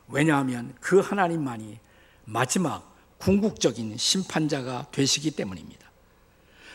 왜냐하면 0.07 0.75
그 0.79 0.99
하나님만이 0.99 1.79
마지막 2.25 2.95
궁극적인 3.17 3.97
심판자가 3.97 4.87
되시기 4.91 5.31
때문입니다. 5.31 5.85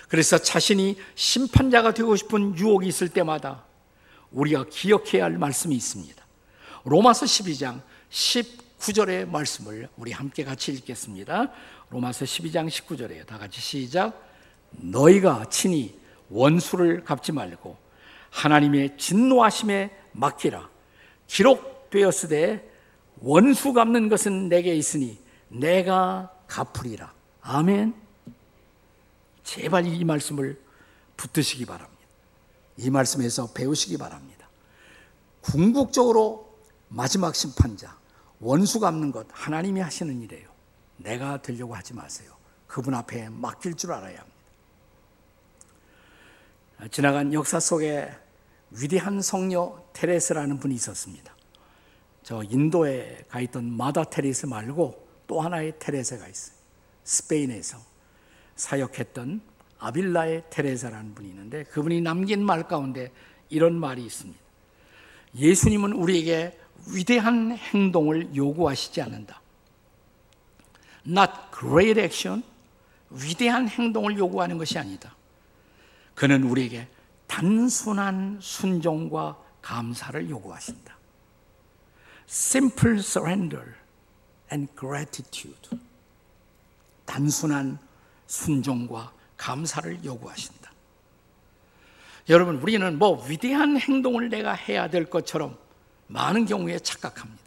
그래서 0.09 0.39
자신이 0.39 0.97
심판자가 1.15 1.95
되고 1.95 2.17
싶은 2.17 2.59
유혹이 2.59 2.89
있을 2.89 3.09
때마다 3.09 3.65
우리가 4.33 4.65
기억해야 4.69 5.25
할 5.25 5.39
말씀이 5.39 5.75
있습니다. 5.75 6.25
로마서 6.85 7.27
12장 7.27 7.83
19절의 8.11 9.29
말씀을 9.29 9.89
우리 9.97 10.13
함께 10.13 10.43
같이 10.45 10.73
읽겠습니다. 10.73 11.53
로마서 11.91 12.25
12장 12.25 12.69
19절에요. 12.69 13.27
다 13.27 13.39
같이 13.39 13.61
시작. 13.61 14.21
너희가 14.71 15.49
친히 15.51 15.99
원수를 16.29 17.05
갚지 17.05 17.33
말고 17.33 17.77
하나님의 18.31 18.97
진노하심에 18.97 19.91
맡기라. 20.13 20.69
기록되었으되 21.27 22.70
원수 23.21 23.73
갚는 23.73 24.09
것은 24.09 24.49
내게 24.49 24.75
있으니 24.75 25.19
내가 25.49 26.33
갚으리라. 26.47 27.13
아멘. 27.43 27.95
제발 29.45 29.87
이 29.87 30.05
말씀을 30.05 30.61
붙드시기 31.17 31.67
바랍니다. 31.67 32.01
이 32.77 32.89
말씀에서 32.91 33.53
배우시기 33.53 33.99
바랍니다. 33.99 34.49
궁극적으로 35.43 36.59
마지막 36.89 37.35
심판자, 37.35 37.97
원수 38.41 38.81
갚는 38.81 39.13
것 39.13 39.27
하나님이 39.31 39.81
하시는 39.81 40.21
일이에요. 40.23 40.49
내가 40.97 41.41
되려고 41.43 41.75
하지 41.75 41.95
마세요. 41.95 42.33
그분 42.67 42.95
앞에 42.95 43.29
맡길 43.29 43.75
줄 43.75 43.93
알아야 43.93 44.19
합니다. 44.19 44.31
지나간 46.91 47.33
역사 47.35 47.61
속에 47.61 48.11
위대한 48.71 49.21
성녀 49.21 49.83
테레스라는 49.93 50.59
분이 50.59 50.75
있었습니다. 50.77 51.30
저 52.23 52.43
인도에 52.43 53.25
가 53.29 53.41
있던 53.41 53.65
마다 53.77 54.05
테레스 54.05 54.47
말고 54.47 55.09
또 55.27 55.41
하나의 55.41 55.75
테레사가 55.79 56.29
있어요. 56.29 56.57
스페인에서 57.05 57.79
사역했던 58.57 59.41
아빌라의 59.79 60.45
테레사라는 60.51 61.15
분이 61.15 61.29
있는데 61.29 61.65
그분이 61.65 62.01
남긴 62.03 62.45
말 62.45 62.69
가운데 62.69 63.11
이런 63.49 63.75
말이 63.75 64.05
있습니다. 64.05 64.39
예수님은 65.35 65.93
우리에게 65.93 66.59
위대한 66.93 67.53
행동을 67.53 68.35
요구하시지 68.35 69.01
않는다. 69.03 69.41
Not 71.07 71.33
great 71.59 72.01
action, 72.01 72.43
위대한 73.11 73.69
행동을 73.69 74.19
요구하는 74.19 74.59
것이 74.59 74.79
아니다. 74.79 75.15
그는 76.15 76.45
우리에게 76.45 76.89
단순한 77.27 78.39
순종과 78.41 79.39
감사를 79.63 80.29
요구하신다. 80.29 81.00
Simple 82.31 83.01
surrender 83.01 83.75
and 84.53 84.73
gratitude. 84.79 85.69
단순한 87.05 87.81
순종과 88.29 89.13
감사를 89.37 90.05
요구하신다. 90.05 90.71
여러분, 92.29 92.57
우리는 92.57 92.99
뭐 92.99 93.27
위대한 93.27 93.77
행동을 93.77 94.29
내가 94.29 94.53
해야 94.53 94.89
될 94.89 95.11
것처럼 95.11 95.59
많은 96.07 96.47
경우에 96.47 96.79
착각합니다. 96.79 97.43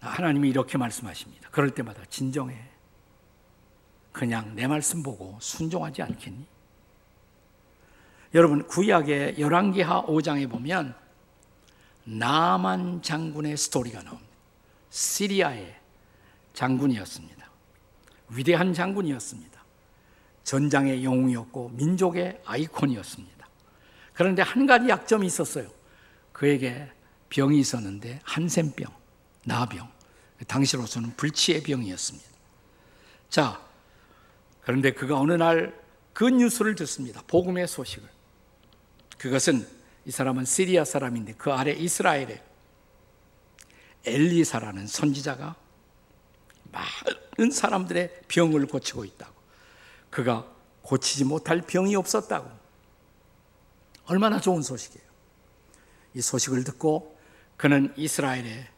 하나님이 0.00 0.48
이렇게 0.48 0.78
말씀하십니다. 0.78 1.50
그럴 1.50 1.70
때마다 1.74 2.02
진정해. 2.08 2.56
그냥 4.10 4.54
내 4.54 4.66
말씀 4.66 5.02
보고 5.02 5.36
순종하지 5.42 6.00
않겠니? 6.00 6.46
여러분 8.34 8.66
구약의 8.66 9.38
열왕기하 9.38 10.06
5장에 10.06 10.50
보면 10.50 10.94
나만 12.06 13.02
장군의 13.02 13.56
스토리가 13.56 14.02
나옵니다. 14.02 14.32
시리아의 14.90 15.76
장군이었습니다. 16.54 17.50
위대한 18.30 18.72
장군이었습니다. 18.72 19.64
전장의 20.44 21.04
영웅이었고 21.04 21.70
민족의 21.70 22.40
아이콘이었습니다. 22.44 23.48
그런데 24.14 24.42
한 24.42 24.66
가지 24.66 24.88
약점이 24.88 25.26
있었어요. 25.26 25.68
그에게 26.32 26.90
병이 27.28 27.58
있었는데 27.58 28.20
한센병, 28.24 28.86
나병. 29.44 29.94
당시로서는 30.46 31.16
불치의 31.16 31.62
병이었습니다. 31.62 32.28
자, 33.28 33.60
그런데 34.62 34.92
그가 34.92 35.18
어느 35.18 35.32
날 35.32 35.86
그 36.16 36.30
뉴스를 36.30 36.74
듣습니다. 36.76 37.22
복음의 37.26 37.68
소식을. 37.68 38.08
그것은 39.18 39.68
이 40.06 40.10
사람은 40.12 40.44
시리아 40.44 40.84
사람인데 40.84 41.34
그 41.34 41.52
아래 41.52 41.72
이스라엘에 41.72 42.40
엘리사라는 44.04 44.86
선지자가 44.86 45.56
많은 46.70 47.50
사람들의 47.50 48.22
병을 48.28 48.66
고치고 48.66 49.04
있다고. 49.04 49.34
그가 50.10 50.46
고치지 50.82 51.24
못할 51.24 51.60
병이 51.60 51.96
없었다고. 51.96 52.48
얼마나 54.06 54.40
좋은 54.40 54.62
소식이에요. 54.62 55.04
이 56.14 56.20
소식을 56.20 56.62
듣고 56.62 57.18
그는 57.56 57.92
이스라엘에 57.96 58.68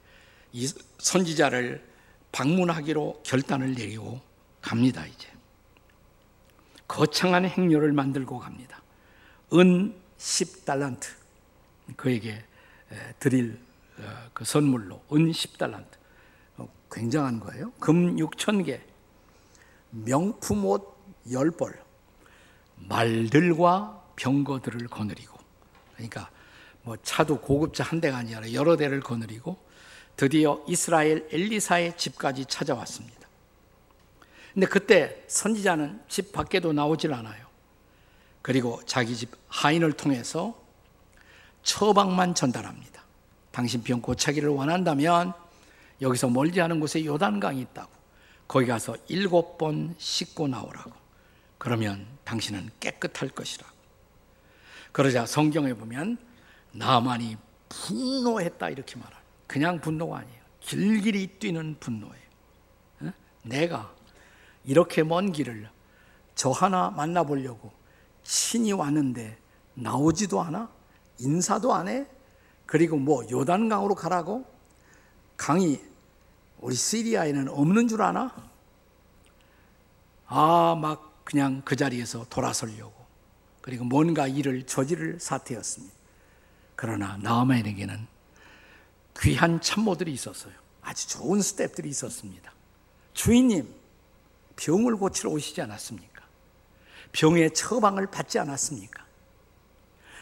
이 0.52 0.72
선지자를 0.98 1.86
방문하기로 2.32 3.22
결단을 3.22 3.74
내리고 3.74 4.20
갑니다, 4.62 5.04
이제. 5.04 5.28
거창한 6.86 7.44
행렬을 7.44 7.92
만들고 7.92 8.38
갑니다. 8.38 8.82
은 9.52 9.94
10달란트. 10.18 11.17
그에게 11.96 12.44
드릴 13.18 13.58
어, 14.00 14.30
그 14.32 14.44
선물로 14.44 15.02
은 15.12 15.30
10달란트. 15.30 15.86
어, 16.58 16.68
굉장한 16.90 17.40
거예요. 17.40 17.72
금 17.80 18.16
6천 18.16 18.64
개, 18.64 18.80
명품 19.90 20.64
옷 20.64 20.96
10벌, 21.26 21.76
말들과 22.76 24.02
병거들을 24.16 24.88
거느리고, 24.88 25.36
그러니까 25.94 26.30
뭐 26.82 26.96
차도 27.02 27.40
고급차 27.40 27.84
한 27.84 28.00
대가 28.00 28.18
아니라 28.18 28.52
여러 28.52 28.76
대를 28.76 29.00
거느리고 29.00 29.58
드디어 30.16 30.62
이스라엘 30.66 31.28
엘리사의 31.30 31.96
집까지 31.96 32.46
찾아왔습니다. 32.46 33.28
근데 34.54 34.66
그때 34.66 35.24
선지자는 35.28 36.00
집 36.08 36.32
밖에도 36.32 36.72
나오질 36.72 37.12
않아요. 37.12 37.46
그리고 38.42 38.80
자기 38.86 39.14
집 39.14 39.30
하인을 39.48 39.92
통해서 39.92 40.67
처방만 41.68 42.34
전달합니다. 42.34 43.02
당신 43.50 43.82
병 43.82 44.00
고치기를 44.00 44.48
원한다면 44.48 45.34
여기서 46.00 46.30
멀지 46.30 46.62
않은 46.62 46.80
곳에 46.80 47.04
요단강이 47.04 47.60
있다고. 47.60 47.90
거기 48.48 48.66
가서 48.66 48.96
일곱 49.08 49.58
번 49.58 49.94
씻고 49.98 50.48
나오라고. 50.48 50.92
그러면 51.58 52.06
당신은 52.24 52.70
깨끗할 52.80 53.28
것이라고. 53.28 53.70
그러자 54.92 55.26
성경에 55.26 55.74
보면 55.74 56.16
나만이 56.72 57.36
분노했다 57.68 58.70
이렇게 58.70 58.96
말합니다. 58.96 59.22
그냥 59.46 59.78
분노가 59.78 60.20
아니에요. 60.20 60.40
길길이 60.60 61.26
뛰는 61.26 61.76
분노예요. 61.80 63.12
내가 63.42 63.92
이렇게 64.64 65.02
먼 65.02 65.32
길을 65.32 65.68
저 66.34 66.50
하나 66.50 66.88
만나보려고 66.88 67.72
신이 68.22 68.72
왔는데 68.72 69.36
나오지도 69.74 70.40
않아? 70.40 70.77
인사도 71.18 71.74
안 71.74 71.88
해? 71.88 72.06
그리고 72.66 72.96
뭐 72.96 73.24
요단강으로 73.30 73.94
가라고? 73.94 74.44
강이 75.36 75.80
우리 76.60 76.74
시리아에는 76.74 77.48
없는 77.48 77.88
줄 77.88 78.02
아나? 78.02 78.34
아, 80.26 80.76
막 80.80 81.24
그냥 81.24 81.62
그 81.64 81.76
자리에서 81.76 82.26
돌아서려고. 82.28 82.92
그리고 83.60 83.84
뭔가 83.84 84.26
일을 84.26 84.66
저지를 84.66 85.20
사태였습니다. 85.20 85.94
그러나 86.76 87.16
나아만에게는 87.18 88.06
귀한 89.20 89.60
참모들이 89.60 90.12
있었어요. 90.12 90.52
아주 90.82 91.08
좋은 91.08 91.40
스탭들이 91.40 91.86
있었습니다. 91.86 92.52
주인님, 93.14 93.74
병을 94.56 94.96
고치러 94.96 95.30
오시지 95.30 95.60
않았습니까? 95.60 96.22
병의 97.12 97.52
처방을 97.54 98.06
받지 98.06 98.38
않았습니까? 98.38 99.07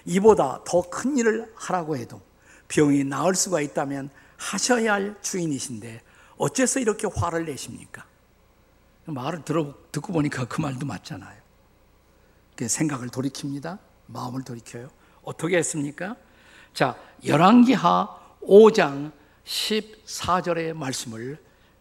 이보다 0.06 0.62
더 0.64 0.82
큰 0.88 1.18
일을 1.18 1.52
하라고 1.54 1.96
해도 1.96 2.20
병이 2.68 3.04
나을 3.04 3.34
수가 3.34 3.60
있다면 3.60 4.10
하셔야 4.36 4.94
할 4.94 5.16
주인이신데 5.22 6.02
어째서 6.38 6.80
이렇게 6.80 7.06
화를 7.12 7.44
내십니까? 7.46 8.04
말을 9.04 9.44
들어, 9.44 9.74
듣고 9.92 10.12
보니까 10.12 10.46
그 10.46 10.60
말도 10.60 10.86
맞잖아요. 10.86 11.36
생각을 12.60 13.08
돌이킵니다. 13.08 13.78
마음을 14.06 14.42
돌이켜요. 14.42 14.88
어떻게 15.22 15.58
했습니까? 15.58 16.16
자, 16.74 16.96
열왕기하 17.24 18.08
5장 18.42 19.12
14절의 19.44 20.72
말씀을 20.74 21.38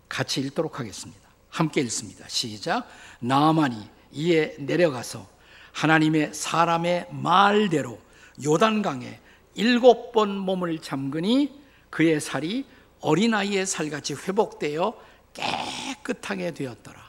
같이 0.08 0.42
읽도록 0.42 0.80
하겠습니다. 0.80 1.22
함께 1.50 1.82
읽습니다. 1.82 2.26
시작. 2.28 2.88
나만이 3.20 3.90
이에 4.12 4.56
내려가서 4.60 5.28
하나님의 5.72 6.34
사람의 6.34 7.08
말대로 7.12 8.00
요단강에 8.44 9.20
일곱 9.56 10.12
번 10.12 10.38
몸을 10.38 10.80
잠그니 10.80 11.62
그의 11.90 12.20
살이 12.20 12.66
어린아이의 13.00 13.66
살같이 13.66 14.14
회복되어 14.14 14.94
깨끗하게 15.34 16.54
되었더라. 16.54 17.00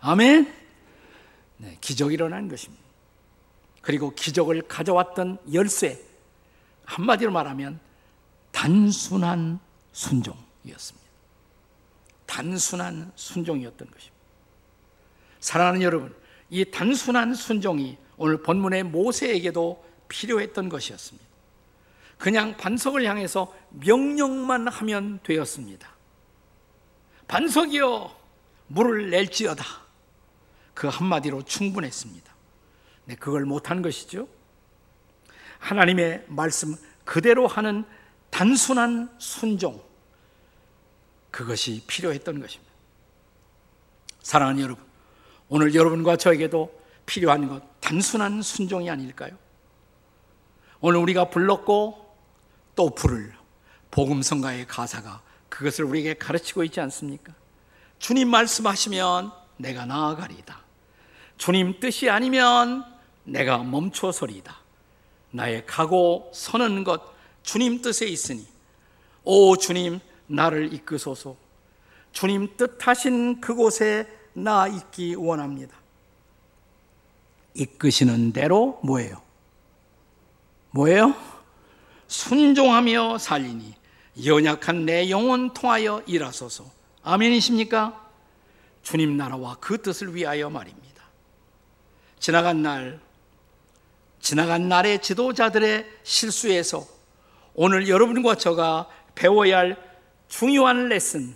아멘. 0.00 0.54
네, 1.58 1.76
기적이 1.80 2.14
일어난 2.14 2.48
것입니다. 2.48 2.82
그리고 3.82 4.14
기적을 4.14 4.62
가져왔던 4.62 5.38
열쇠, 5.52 6.00
한마디로 6.84 7.32
말하면 7.32 7.80
단순한 8.52 9.58
순종이었습니다. 9.92 11.08
단순한 12.26 13.12
순종이었던 13.14 13.90
것입니다. 13.90 14.16
사랑하는 15.40 15.82
여러분, 15.82 16.14
이 16.50 16.64
단순한 16.64 17.34
순종이 17.34 17.96
오늘 18.16 18.42
본문의 18.42 18.84
모세에게도 18.84 19.84
필요했던 20.08 20.68
것이었습니다. 20.68 21.26
그냥 22.18 22.56
반석을 22.56 23.04
향해서 23.04 23.54
명령만 23.70 24.68
하면 24.68 25.20
되었습니다. 25.22 25.88
반석이여 27.28 28.16
물을 28.68 29.10
낼지어다. 29.10 29.64
그 30.74 30.88
한마디로 30.88 31.42
충분했습니다. 31.42 32.34
네, 33.06 33.14
그걸 33.16 33.44
못한 33.44 33.82
것이죠. 33.82 34.28
하나님의 35.58 36.24
말씀 36.28 36.76
그대로 37.04 37.46
하는 37.46 37.84
단순한 38.30 39.14
순종. 39.18 39.82
그것이 41.30 41.82
필요했던 41.86 42.40
것입니다. 42.40 42.72
사랑하는 44.22 44.60
여러분, 44.62 44.84
오늘 45.48 45.74
여러분과 45.74 46.16
저에게도 46.16 46.78
필요한 47.06 47.48
것 47.48 47.62
단순한 47.80 48.42
순종이 48.42 48.90
아닐까요? 48.90 49.36
오늘 50.80 51.00
우리가 51.00 51.30
불렀고 51.30 52.06
또 52.76 52.90
부를 52.94 53.32
복음성가의 53.90 54.66
가사가 54.66 55.20
그것을 55.48 55.84
우리에게 55.84 56.14
가르치고 56.14 56.62
있지 56.64 56.80
않습니까? 56.80 57.32
주님 57.98 58.28
말씀하시면 58.28 59.32
내가 59.56 59.86
나아가리다. 59.86 60.60
주님 61.36 61.80
뜻이 61.80 62.08
아니면 62.08 62.84
내가 63.24 63.58
멈춰서리다. 63.58 64.56
나의 65.32 65.66
가고 65.66 66.30
서는 66.32 66.84
것 66.84 67.02
주님 67.42 67.82
뜻에 67.82 68.06
있으니 68.06 68.46
오 69.24 69.56
주님 69.56 70.00
나를 70.26 70.72
이끄소서. 70.72 71.36
주님 72.12 72.56
뜻하신 72.56 73.40
그곳에 73.40 74.06
나 74.32 74.68
있기 74.68 75.14
원합니다. 75.16 75.76
이끄시는 77.54 78.32
대로 78.32 78.78
뭐예요? 78.84 79.27
뭐예요? 80.78 81.12
순종하며 82.06 83.18
살리니 83.18 83.74
연약한 84.24 84.86
내 84.86 85.10
영혼 85.10 85.52
통하여 85.52 86.02
일하소서. 86.06 86.70
아멘이십니까? 87.02 88.08
주님 88.84 89.16
나라와 89.16 89.56
그 89.60 89.82
뜻을 89.82 90.14
위하여 90.14 90.50
말입니다. 90.50 91.02
지나간 92.20 92.62
날, 92.62 93.00
지나간 94.20 94.68
날의 94.68 95.02
지도자들의 95.02 95.84
실수에서 96.04 96.86
오늘 97.54 97.88
여러분과 97.88 98.36
저가 98.36 98.88
배워야 99.16 99.58
할 99.58 99.76
중요한 100.28 100.88
레슨, 100.88 101.34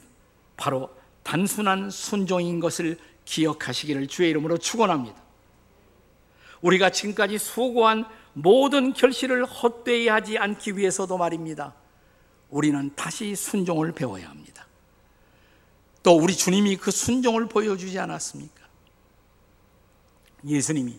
바로 0.56 0.88
단순한 1.24 1.90
순종인 1.90 2.60
것을 2.60 2.96
기억하시기를 3.24 4.06
주의 4.06 4.30
이름으로 4.30 4.58
축원합니다. 4.58 5.20
우리가 6.60 6.90
지금까지 6.90 7.38
수고한 7.38 8.06
모든 8.34 8.92
결실을 8.92 9.44
헛되이 9.44 10.08
하지 10.08 10.38
않기 10.38 10.76
위해서도 10.76 11.18
말입니다. 11.18 11.74
우리는 12.50 12.94
다시 12.94 13.34
순종을 13.34 13.92
배워야 13.92 14.28
합니다. 14.28 14.66
또 16.02 16.16
우리 16.16 16.34
주님이 16.34 16.76
그 16.76 16.90
순종을 16.90 17.46
보여주지 17.46 17.98
않았습니까? 17.98 18.62
예수님이 20.44 20.98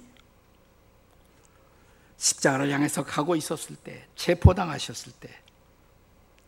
십자가를 2.18 2.72
향해서 2.72 3.04
가고 3.04 3.36
있었을 3.36 3.76
때, 3.76 4.08
체포당하셨을 4.16 5.12
때, 5.20 5.30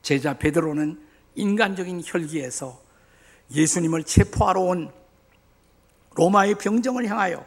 제자 0.01 0.37
베드로는 0.37 1.05
인간적인 1.35 2.01
혈기에서 2.05 2.81
예수님을 3.51 4.05
체포하러 4.05 4.61
온 4.61 4.93
로마의 6.15 6.55
병정을 6.55 7.07
향하여 7.07 7.45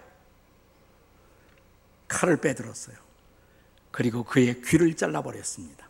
칼을 2.06 2.36
빼들었어요. 2.40 3.07
그리고 3.90 4.22
그의 4.24 4.60
귀를 4.62 4.94
잘라버렸습니다. 4.96 5.88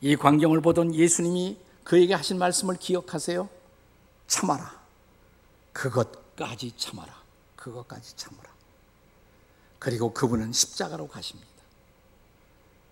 이 0.00 0.16
광경을 0.16 0.60
보던 0.60 0.94
예수님이 0.94 1.58
그에게 1.82 2.14
하신 2.14 2.38
말씀을 2.38 2.76
기억하세요? 2.76 3.48
참아라. 4.26 4.82
그것까지 5.72 6.72
참아라. 6.76 7.14
그것까지 7.56 8.16
참아라. 8.16 8.50
그리고 9.78 10.12
그분은 10.12 10.52
십자가로 10.52 11.08
가십니다. 11.08 11.48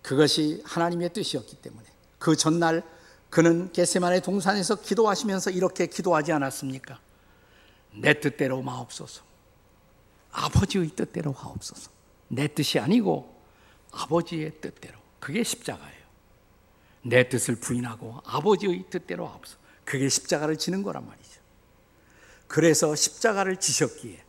그것이 0.01 0.61
하나님의 0.65 1.13
뜻이었기 1.13 1.55
때문에 1.57 1.85
그 2.19 2.35
전날 2.35 2.83
그는 3.29 3.71
게세만의 3.71 4.21
동산에서 4.21 4.75
기도하시면서 4.75 5.49
이렇게 5.49 5.87
기도하지 5.87 6.31
않았습니까? 6.33 6.99
내 7.95 8.19
뜻대로 8.19 8.61
마옵소서. 8.61 9.23
아버지의 10.31 10.89
뜻대로 10.89 11.31
하옵소서. 11.31 11.89
내 12.27 12.47
뜻이 12.47 12.79
아니고 12.79 13.32
아버지의 13.93 14.53
뜻대로. 14.61 14.97
그게 15.19 15.43
십자가예요. 15.43 16.03
내 17.03 17.29
뜻을 17.29 17.55
부인하고 17.55 18.21
아버지의 18.25 18.85
뜻대로 18.89 19.27
하옵소서. 19.27 19.57
그게 19.85 20.09
십자가를 20.09 20.57
지는 20.57 20.83
거란 20.83 21.05
말이죠. 21.05 21.41
그래서 22.47 22.95
십자가를 22.95 23.57
지셨기에 23.57 24.23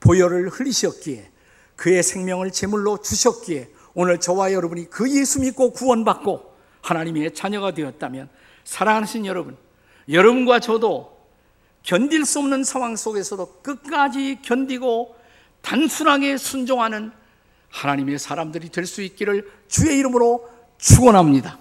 보혈을 0.00 0.48
흘리셨기에 0.48 1.30
그의 1.76 2.02
생명을 2.02 2.52
제물로 2.52 3.00
주셨기에 3.00 3.70
오늘 3.94 4.20
저와 4.20 4.52
여러분이 4.52 4.90
그 4.90 5.10
예수 5.10 5.40
믿고 5.40 5.72
구원받고 5.72 6.52
하나님의 6.82 7.34
자녀가 7.34 7.72
되었다면 7.72 8.28
사랑하신 8.64 9.26
여러분, 9.26 9.56
여러분과 10.08 10.60
저도 10.60 11.18
견딜 11.82 12.24
수 12.24 12.38
없는 12.38 12.64
상황 12.64 12.96
속에서도 12.96 13.60
끝까지 13.62 14.40
견디고 14.42 15.16
단순하게 15.62 16.36
순종하는 16.36 17.12
하나님의 17.72 18.18
사람들이 18.18 18.68
될 18.68 18.86
수 18.86 19.02
있기를 19.02 19.50
주의 19.68 19.98
이름으로 19.98 20.48
축원합니다. 20.78 21.58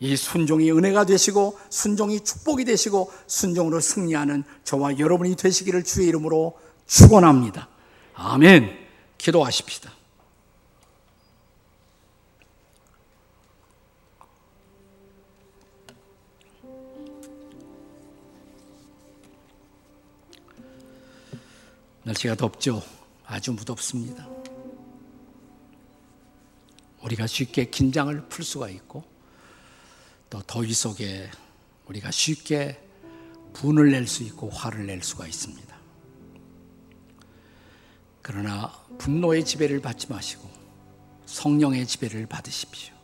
이 0.00 0.16
순종이 0.16 0.70
은혜가 0.70 1.04
되시고 1.04 1.58
순종이 1.70 2.20
축복이 2.20 2.64
되시고 2.64 3.12
순종으로 3.26 3.80
승리하는 3.80 4.44
저와 4.62 4.98
여러분이 4.98 5.34
되시기를 5.34 5.82
주의 5.82 6.08
이름으로 6.08 6.56
축원합니다. 6.86 7.68
아멘. 8.14 8.78
기도하십시다. 9.18 9.92
날씨가 22.04 22.36
덥죠. 22.36 22.82
아주 23.26 23.52
무덥습니다. 23.52 24.37
우리가 27.08 27.26
쉽게 27.26 27.70
긴장을 27.70 28.28
풀 28.28 28.44
수가 28.44 28.68
있고 28.68 29.02
또 30.28 30.42
더위 30.42 30.72
속에 30.74 31.30
우리가 31.86 32.10
쉽게 32.10 32.78
분을 33.54 33.90
낼 33.90 34.06
수 34.06 34.22
있고 34.24 34.50
화를 34.50 34.86
낼 34.86 35.02
수가 35.02 35.26
있습니다. 35.26 35.76
그러나 38.20 38.70
분노의 38.98 39.44
지배를 39.44 39.80
받지 39.80 40.10
마시고 40.10 40.48
성령의 41.24 41.86
지배를 41.86 42.26
받으십시오. 42.26 42.94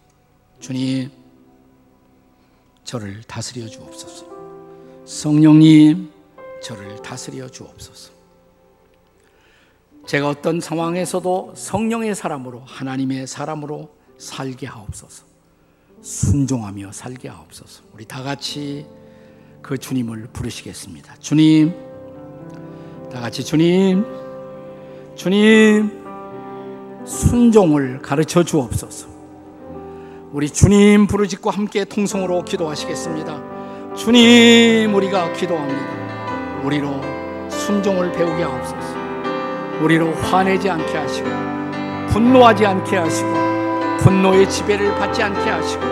주님, 0.60 1.10
저를 2.84 3.22
다스려 3.22 3.66
주옵소서. 3.68 4.26
성령님, 5.06 6.12
저를 6.62 7.00
다스려 7.00 7.48
주옵소서. 7.48 8.13
제가 10.06 10.28
어떤 10.28 10.60
상황에서도 10.60 11.54
성령의 11.56 12.14
사람으로 12.14 12.62
하나님의 12.66 13.26
사람으로 13.26 13.88
살게 14.18 14.66
하옵소서. 14.66 15.24
순종하며 16.02 16.92
살게 16.92 17.28
하옵소서. 17.28 17.82
우리 17.94 18.04
다 18.04 18.22
같이 18.22 18.86
그 19.62 19.78
주님을 19.78 20.28
부르시겠습니다. 20.32 21.14
주님, 21.20 21.74
다 23.10 23.20
같이 23.20 23.42
주님, 23.42 24.04
주님, 25.16 26.04
순종을 27.06 28.02
가르쳐 28.02 28.44
주옵소서. 28.44 29.08
우리 30.32 30.50
주님 30.50 31.06
부르짖고 31.06 31.50
함께 31.50 31.84
통성으로 31.86 32.44
기도하시겠습니다. 32.44 33.94
주님, 33.94 34.94
우리가 34.94 35.32
기도합니다. 35.32 36.62
우리로 36.64 37.00
순종을 37.48 38.12
배우게 38.12 38.42
하옵소서. 38.42 38.93
우리를 39.82 40.14
화내지 40.22 40.70
않게 40.70 40.96
하시고 40.96 41.28
분노하지 42.08 42.66
않게 42.66 42.96
하시고 42.96 43.28
분노의 44.00 44.48
지배를 44.48 44.94
받지 44.96 45.22
않게 45.22 45.50
하시고 45.50 45.82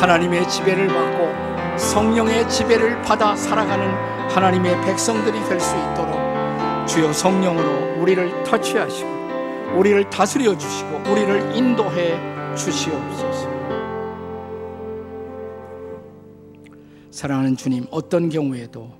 하나님의 0.00 0.48
지배를 0.48 0.88
받고 0.88 1.78
성령의 1.78 2.48
지배를 2.48 3.02
받아 3.02 3.34
살아가는 3.36 3.86
하나님의 4.30 4.80
백성들이 4.84 5.38
될 5.48 5.60
수 5.60 5.74
있도록 5.76 6.86
주여 6.86 7.12
성령으로 7.12 8.00
우리를 8.00 8.44
터치하시고 8.44 9.14
우리를 9.76 10.08
다스려 10.10 10.56
주시고 10.56 11.10
우리를 11.10 11.56
인도해 11.56 12.18
주시옵소서. 12.54 13.48
사랑하는 17.10 17.56
주님, 17.56 17.86
어떤 17.90 18.28
경우에도 18.28 18.92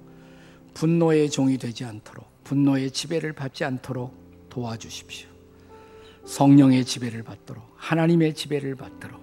분노의 0.73 1.31
종이 1.31 1.59
되지 1.59 1.85
않도록, 1.85 2.27
분노의 2.45 2.91
지배를 2.91 3.33
받지 3.33 3.65
않도록 3.65 4.49
도와주십시오. 4.51 5.29
성령의 6.25 6.85
지배를 6.85 7.23
받도록, 7.23 7.65
하나님의 7.77 8.35
지배를 8.35 8.77
받도록, 8.77 9.21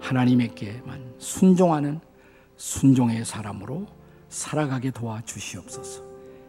하나님에게만 0.00 1.14
순종하는 1.18 2.00
순종의 2.56 3.24
사람으로 3.24 3.86
살아가게 4.28 4.90
도와주시옵소서. 4.90 6.02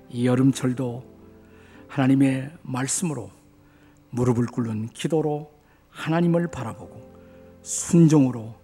이 0.10 0.25
여름철도 0.25 1.04
하나님의 1.88 2.51
말씀으로 2.62 3.32
무릎을 4.10 4.47
꿇는 4.47 4.89
기도로 4.89 5.51
하나님을 5.89 6.47
바라보고 6.47 7.15
순종으로 7.62 8.56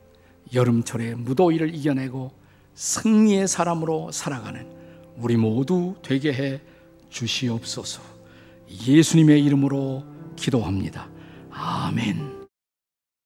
여름철의 0.53 1.15
무더위를 1.15 1.73
이겨내고 1.73 2.31
승리의 2.73 3.47
사람으로 3.47 4.11
살아가는 4.11 4.69
우리 5.17 5.37
모두 5.37 5.95
되게 6.01 6.33
해 6.33 6.61
주시옵소서. 7.11 8.01
예수님의 8.87 9.43
이름으로 9.43 10.03
기도합니다. 10.35 11.07
아멘. 11.51 12.40